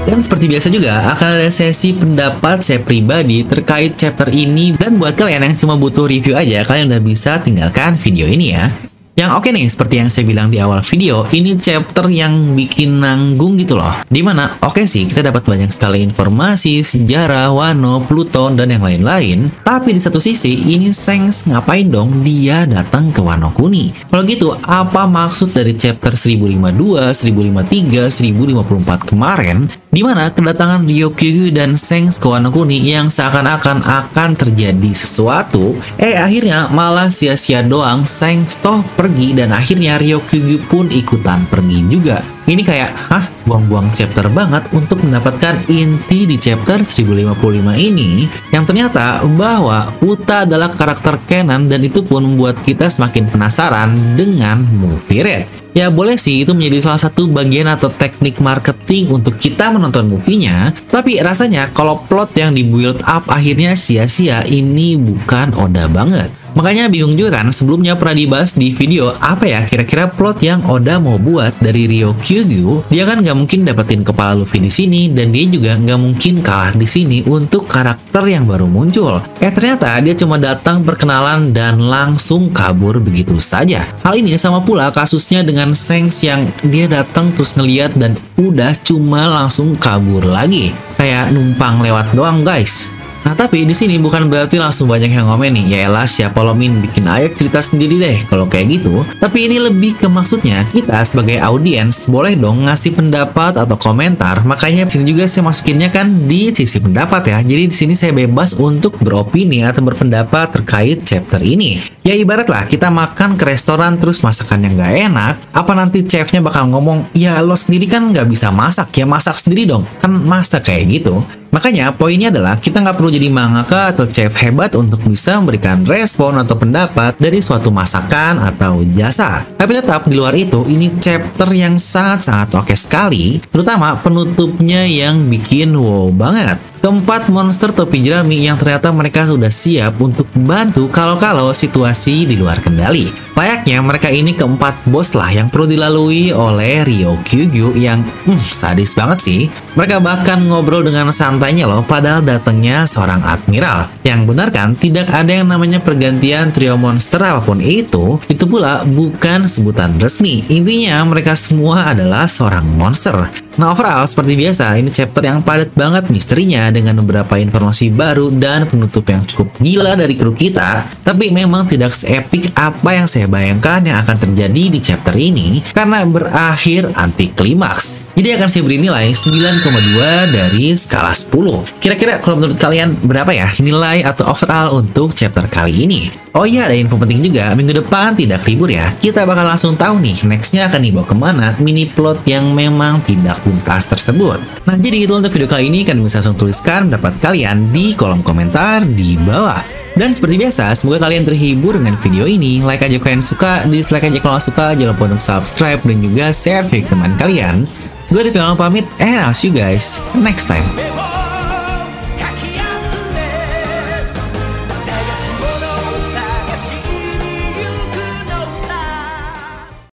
Dan 0.05 0.21
seperti 0.21 0.45
biasa 0.45 0.69
juga 0.69 1.11
akan 1.17 1.29
ada 1.41 1.49
sesi 1.49 1.91
pendapat 1.97 2.61
saya 2.61 2.77
pribadi 2.77 3.41
terkait 3.41 3.97
chapter 3.97 4.29
ini 4.29 4.77
dan 4.77 5.01
buat 5.01 5.17
kalian 5.17 5.41
yang 5.41 5.57
cuma 5.57 5.73
butuh 5.81 6.05
review 6.05 6.37
aja 6.37 6.61
kalian 6.61 6.93
udah 6.93 7.01
bisa 7.01 7.41
tinggalkan 7.41 7.97
video 7.97 8.29
ini 8.29 8.53
ya. 8.53 8.69
Yang 9.15 9.31
oke 9.31 9.47
okay 9.47 9.51
nih, 9.55 9.67
seperti 9.71 9.95
yang 9.95 10.09
saya 10.11 10.27
bilang 10.27 10.51
di 10.51 10.59
awal 10.59 10.83
video, 10.83 11.23
ini 11.31 11.55
chapter 11.55 12.11
yang 12.11 12.51
bikin 12.51 12.99
nanggung 12.99 13.55
gitu 13.55 13.79
loh. 13.79 14.03
Di 14.11 14.19
mana 14.19 14.59
oke 14.59 14.75
okay 14.75 14.83
sih, 14.83 15.07
kita 15.07 15.23
dapat 15.23 15.47
banyak 15.47 15.71
sekali 15.71 16.03
informasi, 16.03 16.83
sejarah, 16.83 17.47
Wano, 17.55 18.03
Pluton, 18.03 18.59
dan 18.59 18.75
yang 18.75 18.83
lain-lain. 18.83 19.55
Tapi 19.63 19.95
di 19.95 20.03
satu 20.03 20.19
sisi, 20.19 20.67
ini 20.67 20.91
Sengs 20.91 21.47
ngapain 21.47 21.87
dong 21.87 22.27
dia 22.27 22.67
datang 22.67 23.15
ke 23.15 23.23
Wano 23.23 23.55
Kuni? 23.55 23.95
Kalau 24.11 24.27
gitu, 24.27 24.51
apa 24.51 25.07
maksud 25.07 25.55
dari 25.55 25.71
chapter 25.79 26.11
1052, 26.11 27.15
1053, 27.15 28.11
1054 28.11 29.15
kemarin? 29.15 29.71
Di 29.95 30.03
mana 30.03 30.27
kedatangan 30.27 30.83
Ryokyu 30.83 31.55
dan 31.55 31.79
Sengs 31.79 32.19
ke 32.19 32.27
Wano 32.27 32.51
Kuni 32.51 32.83
yang 32.83 33.07
seakan-akan 33.07 33.79
akan 33.79 34.35
terjadi 34.35 34.91
sesuatu, 34.91 35.71
eh 35.95 36.19
akhirnya 36.19 36.67
malah 36.67 37.07
sia-sia 37.07 37.63
doang 37.63 38.03
Sengs 38.03 38.59
toh 38.59 38.83
pergi 38.99 39.31
dan 39.39 39.55
akhirnya 39.55 39.95
Ryokugyu 39.95 40.67
pun 40.67 40.91
ikutan 40.91 41.47
pergi 41.47 41.79
juga. 41.87 42.34
Ini 42.45 42.61
kayak, 42.61 42.93
hah, 43.09 43.25
buang-buang 43.49 43.89
chapter 43.97 44.29
banget 44.29 44.69
untuk 44.69 45.01
mendapatkan 45.01 45.65
inti 45.65 46.29
di 46.29 46.37
chapter 46.37 46.85
1055 46.85 47.73
ini 47.73 48.29
yang 48.53 48.69
ternyata 48.69 49.25
bahwa 49.33 49.89
Uta 50.05 50.45
adalah 50.45 50.69
karakter 50.69 51.17
canon 51.25 51.65
dan 51.65 51.81
itu 51.81 52.05
pun 52.05 52.21
membuat 52.21 52.61
kita 52.61 52.85
semakin 52.85 53.25
penasaran 53.33 53.89
dengan 54.13 54.61
movie 54.77 55.25
Red. 55.25 55.45
Ya 55.73 55.89
boleh 55.89 56.21
sih 56.21 56.45
itu 56.45 56.53
menjadi 56.53 56.87
salah 56.87 57.01
satu 57.01 57.27
bagian 57.27 57.67
atau 57.67 57.89
teknik 57.89 58.39
marketing 58.39 59.11
untuk 59.11 59.35
kita 59.41 59.73
menonton 59.73 60.07
movie-nya, 60.07 60.71
tapi 60.87 61.19
rasanya 61.19 61.67
kalau 61.73 61.99
plot 62.05 62.31
yang 62.37 62.53
di 62.53 62.61
build 62.61 63.01
up 63.09 63.25
akhirnya 63.27 63.73
sia-sia 63.73 64.45
ini 64.45 64.95
bukan 64.95 65.51
Oda 65.57 65.89
banget. 65.89 66.44
Makanya 66.55 66.87
bingung 66.87 67.19
juga 67.19 67.43
kan, 67.43 67.51
sebelumnya 67.51 67.99
pernah 67.99 68.15
dibahas 68.15 68.55
di 68.55 68.71
video 68.71 69.11
apa 69.19 69.43
ya 69.43 69.61
kira-kira 69.67 70.07
plot 70.07 70.39
yang 70.39 70.63
Oda 70.63 71.03
mau 71.03 71.19
buat 71.19 71.51
dari 71.59 71.83
Ryo 71.85 72.15
Kyugyu. 72.23 72.87
Dia 72.87 73.03
kan 73.03 73.19
nggak 73.19 73.35
mungkin 73.35 73.67
dapetin 73.67 74.01
kepala 74.07 74.39
Luffy 74.39 74.63
di 74.63 74.71
sini 74.71 75.11
dan 75.11 75.35
dia 75.35 75.45
juga 75.51 75.75
nggak 75.75 75.99
mungkin 75.99 76.39
kalah 76.39 76.71
di 76.71 76.87
sini 76.87 77.27
untuk 77.27 77.67
karakter 77.67 78.23
yang 78.23 78.47
baru 78.47 78.71
muncul. 78.71 79.19
Eh 79.43 79.51
ternyata 79.51 79.99
dia 79.99 80.15
cuma 80.15 80.39
datang 80.39 80.79
perkenalan 80.79 81.51
dan 81.51 81.75
langsung 81.75 82.47
kabur 82.55 83.03
begitu 83.03 83.35
saja. 83.43 83.83
Hal 84.07 84.15
ini 84.15 84.39
sama 84.39 84.63
pula 84.63 84.87
kasusnya 84.95 85.43
dengan 85.43 85.75
Sengs 85.75 86.23
yang 86.23 86.47
dia 86.63 86.87
datang 86.87 87.35
terus 87.35 87.59
ngeliat 87.59 87.99
dan 87.99 88.15
udah 88.39 88.71
cuma 88.87 89.27
langsung 89.27 89.75
kabur 89.75 90.23
lagi. 90.23 90.71
Kayak 90.95 91.35
numpang 91.35 91.83
lewat 91.83 92.15
doang 92.15 92.47
guys. 92.47 92.94
Nah 93.25 93.33
tapi 93.33 93.65
di 93.65 93.73
sini 93.73 93.97
bukan 93.97 94.29
berarti 94.29 94.61
langsung 94.61 94.85
banyak 94.85 95.09
yang 95.09 95.25
ngomen 95.25 95.57
nih, 95.57 95.65
ya 95.65 95.79
elah 95.89 96.05
siapa 96.05 96.45
lo 96.45 96.53
min 96.53 96.77
bikin 96.77 97.09
ayak 97.09 97.33
cerita 97.33 97.57
sendiri 97.57 97.97
deh 97.97 98.17
kalau 98.29 98.45
kayak 98.45 98.77
gitu. 98.77 99.01
Tapi 99.17 99.49
ini 99.49 99.57
lebih 99.57 99.97
ke 99.97 100.05
maksudnya 100.05 100.61
kita 100.69 101.01
sebagai 101.01 101.41
audiens 101.41 102.05
boleh 102.05 102.37
dong 102.37 102.69
ngasih 102.69 102.93
pendapat 102.93 103.57
atau 103.57 103.73
komentar. 103.81 104.45
Makanya 104.45 104.85
sini 104.85 105.09
juga 105.09 105.25
saya 105.25 105.49
masukinnya 105.49 105.89
kan 105.89 106.29
di 106.29 106.53
sisi 106.53 106.77
pendapat 106.77 107.33
ya. 107.33 107.41
Jadi 107.41 107.63
di 107.65 107.75
sini 107.75 107.97
saya 107.97 108.13
bebas 108.13 108.53
untuk 108.61 109.01
beropini 109.01 109.65
atau 109.65 109.81
berpendapat 109.81 110.61
terkait 110.61 111.01
chapter 111.01 111.41
ini. 111.41 111.81
Ya 112.05 112.13
ibaratlah 112.13 112.69
kita 112.69 112.93
makan 112.93 113.33
ke 113.33 113.49
restoran 113.49 113.97
terus 113.97 114.21
masakannya 114.21 114.77
nggak 114.77 114.93
enak, 115.09 115.33
apa 115.49 115.71
nanti 115.73 116.05
chefnya 116.05 116.37
bakal 116.37 116.69
ngomong, 116.69 117.09
ya 117.17 117.41
lo 117.41 117.57
sendiri 117.57 117.89
kan 117.89 118.13
nggak 118.13 118.29
bisa 118.29 118.53
masak, 118.53 118.93
ya 118.93 119.09
masak 119.09 119.33
sendiri 119.33 119.65
dong, 119.65 119.89
kan 119.97 120.13
masak 120.13 120.69
kayak 120.69 121.01
gitu. 121.01 121.25
Makanya 121.55 121.95
poinnya 121.95 122.27
adalah 122.35 122.59
kita 122.59 122.83
nggak 122.83 122.99
perlu 122.99 123.15
jadi 123.15 123.31
mangaka 123.31 123.95
atau 123.95 124.03
chef 124.03 124.35
hebat 124.43 124.75
untuk 124.75 124.99
bisa 125.07 125.39
memberikan 125.39 125.87
respon 125.87 126.35
atau 126.35 126.59
pendapat 126.59 127.15
dari 127.15 127.39
suatu 127.39 127.71
masakan 127.71 128.43
atau 128.43 128.83
jasa. 128.91 129.47
Tapi 129.55 129.71
tetap 129.79 130.03
di 130.03 130.19
luar 130.19 130.35
itu, 130.35 130.67
ini 130.67 130.91
chapter 130.99 131.47
yang 131.55 131.79
sangat-sangat 131.79 132.51
oke 132.59 132.75
sekali, 132.75 133.39
terutama 133.47 133.95
penutupnya 134.03 134.83
yang 134.83 135.31
bikin 135.31 135.71
wow 135.79 136.11
banget. 136.11 136.59
Keempat 136.85 137.33
monster 137.33 137.73
topi 137.73 137.97
jerami 138.05 138.45
yang 138.45 138.61
ternyata 138.61 138.93
mereka 138.93 139.25
sudah 139.25 139.49
siap 139.49 139.97
untuk 139.97 140.29
membantu 140.37 140.85
kalau-kalau 140.85 141.49
situasi 141.49 142.29
di 142.29 142.37
luar 142.37 142.61
kendali. 142.61 143.09
Layaknya 143.33 143.81
mereka 143.81 144.13
ini 144.13 144.37
keempat 144.37 144.85
bos 144.85 145.17
lah 145.17 145.33
yang 145.33 145.49
perlu 145.49 145.65
dilalui 145.65 146.29
oleh 146.29 146.85
Ryo 146.85 147.17
Kyugyu 147.25 147.73
yang 147.73 148.05
hmm, 148.05 148.37
sadis 148.37 148.93
banget 148.93 149.17
sih. 149.17 149.41
Mereka 149.73 149.97
bahkan 149.97 150.45
ngobrol 150.45 150.85
dengan 150.85 151.09
santainya 151.09 151.65
loh 151.65 151.81
padahal 151.81 152.21
datangnya 152.21 152.85
seorang 152.85 153.25
admiral. 153.25 153.89
Yang 154.05 154.21
benar 154.29 154.53
kan 154.53 154.77
tidak 154.77 155.09
ada 155.09 155.41
yang 155.41 155.49
namanya 155.49 155.81
pergantian 155.81 156.53
trio 156.53 156.77
monster 156.77 157.17
apa 157.17 157.41
pun 157.41 157.65
itu. 157.65 158.21
Itu 158.29 158.45
pula 158.45 158.85
bukan 158.85 159.49
sebutan 159.49 159.97
resmi. 159.97 160.45
Intinya 160.53 161.01
mereka 161.01 161.33
semua 161.33 161.89
adalah 161.97 162.29
seorang 162.29 162.77
monster. 162.77 163.44
Nah 163.55 163.71
overall 163.71 164.03
seperti 164.03 164.35
biasa 164.35 164.75
ini 164.75 164.91
chapter 164.91 165.23
yang 165.23 165.39
padat 165.39 165.71
banget 165.71 166.11
misterinya 166.11 166.67
dengan 166.75 166.99
beberapa 166.99 167.39
informasi 167.39 167.87
baru 167.87 168.27
dan 168.35 168.67
penutup 168.67 169.07
yang 169.07 169.23
cukup 169.23 169.55
gila 169.63 169.95
dari 169.95 170.19
kru 170.19 170.35
kita 170.35 170.83
tapi 171.07 171.31
memang 171.31 171.63
tidak 171.63 171.95
seepik 171.95 172.51
apa 172.51 172.99
yang 172.99 173.07
saya 173.07 173.31
bayangkan 173.31 173.79
yang 173.87 174.03
akan 174.03 174.17
terjadi 174.27 174.63
di 174.67 174.79
chapter 174.83 175.15
ini 175.15 175.63
karena 175.71 176.03
berakhir 176.03 176.91
anti 176.99 177.31
klimaks. 177.31 178.03
Jadi 178.15 178.31
akan 178.31 178.47
saya 178.47 178.63
beri 178.63 178.79
nilai 178.79 179.11
9,2 179.11 180.31
dari 180.31 180.71
skala 180.79 181.11
10. 181.11 181.83
Kira-kira 181.83 182.23
kalau 182.23 182.39
menurut 182.39 182.55
kalian 182.55 182.95
berapa 183.03 183.27
ya 183.35 183.51
nilai 183.59 184.07
atau 184.07 184.31
overall 184.31 184.79
untuk 184.79 185.11
chapter 185.11 185.43
kali 185.51 185.83
ini? 185.83 186.25
Oh 186.35 186.43
iya, 186.43 186.67
ada 186.67 186.75
info 186.75 186.99
penting 186.99 187.31
juga. 187.31 187.51
Minggu 187.55 187.79
depan 187.79 188.11
tidak 188.11 188.43
libur 188.43 188.67
ya. 188.67 188.91
Kita 188.99 189.23
bakal 189.23 189.47
langsung 189.47 189.79
tahu 189.79 190.03
nih, 190.03 190.19
nextnya 190.27 190.67
akan 190.67 190.83
dibawa 190.83 191.05
ke 191.07 191.15
mana 191.15 191.47
mini 191.63 191.87
plot 191.87 192.27
yang 192.27 192.51
memang 192.51 192.99
tidak 193.03 193.39
tuntas 193.45 193.85
tersebut. 193.85 194.41
Nah, 194.65 194.73
jadi 194.73 195.05
itu 195.05 195.13
untuk 195.13 195.29
video 195.29 195.45
kali 195.45 195.69
ini. 195.69 195.85
Kalian 195.85 196.01
bisa 196.01 196.25
langsung 196.25 196.33
tuliskan 196.41 196.89
pendapat 196.89 197.21
kalian 197.21 197.69
di 197.69 197.93
kolom 197.93 198.25
komentar 198.25 198.81
di 198.81 199.13
bawah. 199.21 199.61
Dan 199.95 200.11
seperti 200.11 200.41
biasa, 200.41 200.73
semoga 200.75 201.05
kalian 201.05 201.23
terhibur 201.23 201.77
dengan 201.77 201.95
video 202.01 202.25
ini. 202.25 202.65
Like 202.65 202.83
aja 202.83 202.97
kalian 202.97 203.21
suka, 203.21 203.63
dislike 203.69 204.09
aja 204.09 204.19
kalau 204.19 204.41
suka. 204.41 204.73
Jangan 204.73 204.97
lupa 204.97 205.03
untuk 205.13 205.21
subscribe 205.21 205.79
dan 205.85 205.97
juga 206.01 206.33
share 206.33 206.65
video 206.65 206.89
teman 206.89 207.13
kalian. 207.15 207.69
Gue 208.11 208.21
Devi 208.25 208.37
pamit, 208.37 208.85
and 208.99 209.17
I'll 209.17 209.33
see 209.33 209.49
you 209.49 209.57
guys 209.57 210.01
next 210.13 210.45
time. 210.51 210.65